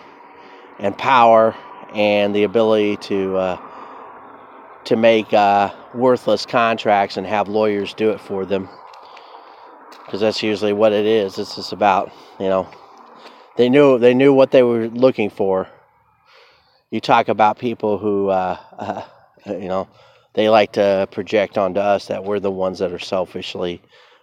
and 0.79 0.97
power 0.97 1.55
and 1.93 2.33
the 2.35 2.43
ability 2.43 2.97
to 2.97 3.37
uh, 3.37 3.57
to 4.85 4.95
make 4.95 5.31
uh, 5.33 5.71
worthless 5.93 6.45
contracts 6.45 7.17
and 7.17 7.27
have 7.27 7.47
lawyers 7.47 7.93
do 7.93 8.09
it 8.11 8.19
for 8.19 8.45
them 8.45 8.69
because 10.05 10.19
that's 10.19 10.43
usually 10.43 10.73
what 10.73 10.91
it 10.91 11.05
is. 11.05 11.37
It's 11.37 11.55
just 11.55 11.71
about 11.71 12.11
you 12.39 12.47
know 12.47 12.69
they 13.57 13.69
knew 13.69 13.99
they 13.99 14.13
knew 14.13 14.33
what 14.33 14.51
they 14.51 14.63
were 14.63 14.87
looking 14.87 15.29
for. 15.29 15.67
You 16.89 16.99
talk 16.99 17.29
about 17.29 17.59
people 17.59 17.97
who 17.97 18.29
uh, 18.29 19.05
you 19.45 19.69
know 19.69 19.87
they 20.33 20.49
like 20.49 20.73
to 20.73 21.07
project 21.11 21.57
onto 21.57 21.79
us 21.79 22.07
that 22.07 22.23
we're 22.23 22.39
the 22.39 22.51
ones 22.51 22.79
that 22.79 22.91
are 22.91 22.99
selfishly 22.99 23.81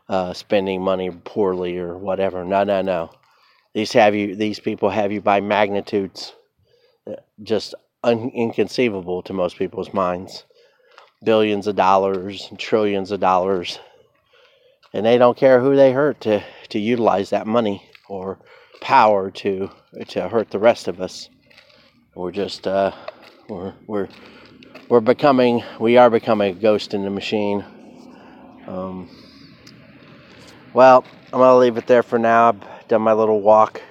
uh, 0.08 0.32
spending 0.32 0.82
money 0.82 1.10
poorly 1.10 1.78
or 1.78 1.96
whatever. 1.96 2.44
No, 2.44 2.64
no, 2.64 2.82
no. 2.82 3.10
These 3.74 3.92
have 3.92 4.14
you. 4.14 4.34
These 4.34 4.60
people 4.60 4.90
have 4.90 5.12
you 5.12 5.20
by 5.20 5.40
magnitudes, 5.40 6.32
uh, 7.06 7.16
just 7.42 7.74
un- 8.02 8.30
inconceivable 8.34 9.22
to 9.22 9.32
most 9.32 9.58
people's 9.58 9.92
minds. 9.92 10.44
Billions 11.22 11.66
of 11.66 11.76
dollars, 11.76 12.48
trillions 12.58 13.10
of 13.10 13.20
dollars, 13.20 13.78
and 14.94 15.04
they 15.04 15.18
don't 15.18 15.36
care 15.36 15.60
who 15.60 15.76
they 15.76 15.92
hurt 15.92 16.20
to 16.22 16.42
to 16.70 16.78
utilize 16.78 17.30
that 17.30 17.46
money 17.46 17.88
or 18.08 18.38
power 18.80 19.30
to 19.32 19.70
to 20.08 20.28
hurt 20.28 20.50
the 20.50 20.58
rest 20.58 20.88
of 20.88 21.00
us. 21.00 21.28
We're 22.14 22.32
just 22.32 22.66
uh, 22.66 22.92
we're 23.48 23.74
we're 23.86 24.08
we're 24.88 25.00
becoming 25.00 25.62
we 25.78 25.98
are 25.98 26.08
becoming 26.08 26.56
a 26.56 26.60
ghost 26.60 26.94
in 26.94 27.02
the 27.02 27.10
machine. 27.10 27.64
Um, 28.66 29.10
well, 30.72 31.04
I'm 31.32 31.38
gonna 31.38 31.58
leave 31.58 31.76
it 31.76 31.86
there 31.86 32.02
for 32.02 32.18
now 32.18 32.56
done 32.88 33.02
my 33.02 33.12
little 33.12 33.40
walk. 33.42 33.82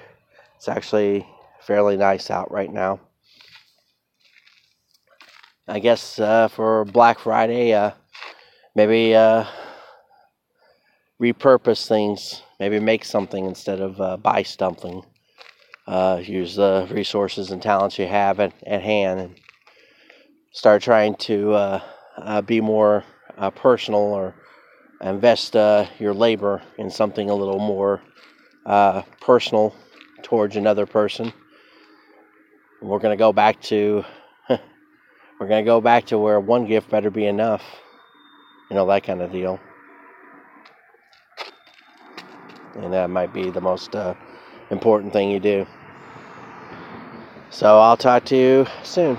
It's 0.56 0.68
actually 0.68 1.26
fairly 1.62 1.96
nice 1.96 2.30
out 2.30 2.50
right 2.50 2.72
now. 2.72 3.00
I 5.68 5.78
guess 5.78 6.18
uh, 6.18 6.48
for 6.48 6.84
Black 6.84 7.18
Friday, 7.20 7.74
uh, 7.74 7.92
maybe 8.74 9.14
uh, 9.14 9.44
repurpose 11.20 11.86
things, 11.86 12.42
maybe 12.58 12.80
make 12.80 13.04
something 13.04 13.44
instead 13.44 13.80
of 13.80 14.00
uh, 14.00 14.16
buy 14.16 14.42
something. 14.42 15.02
Uh, 15.86 16.20
use 16.22 16.56
the 16.56 16.86
resources 16.90 17.50
and 17.50 17.62
talents 17.62 17.98
you 17.98 18.06
have 18.06 18.40
at, 18.40 18.52
at 18.66 18.82
hand 18.82 19.20
and 19.20 19.40
start 20.52 20.82
trying 20.82 21.14
to 21.14 21.52
uh, 21.54 22.42
be 22.42 22.60
more 22.60 23.04
personal 23.54 24.00
or 24.00 24.34
invest 25.00 25.54
your 25.54 26.12
labor 26.12 26.60
in 26.78 26.90
something 26.90 27.30
a 27.30 27.34
little 27.34 27.60
more 27.60 28.02
uh, 28.68 29.02
personal 29.20 29.74
towards 30.22 30.54
another 30.54 30.86
person. 30.86 31.32
We're 32.80 32.98
going 33.00 33.16
to 33.16 33.20
go 33.20 33.32
back 33.32 33.60
to 33.62 34.04
we're 34.48 35.48
going 35.48 35.64
to 35.64 35.68
go 35.68 35.80
back 35.80 36.06
to 36.06 36.18
where 36.18 36.38
one 36.38 36.66
gift 36.66 36.90
better 36.90 37.10
be 37.10 37.24
enough. 37.24 37.64
You 38.70 38.76
know 38.76 38.86
that 38.86 39.02
kind 39.02 39.22
of 39.22 39.32
deal. 39.32 39.58
And 42.74 42.92
that 42.92 43.10
might 43.10 43.32
be 43.32 43.50
the 43.50 43.60
most 43.60 43.96
uh, 43.96 44.14
important 44.70 45.12
thing 45.12 45.30
you 45.30 45.40
do. 45.40 45.66
So 47.50 47.80
I'll 47.80 47.96
talk 47.96 48.26
to 48.26 48.36
you 48.36 48.66
soon. 48.84 49.18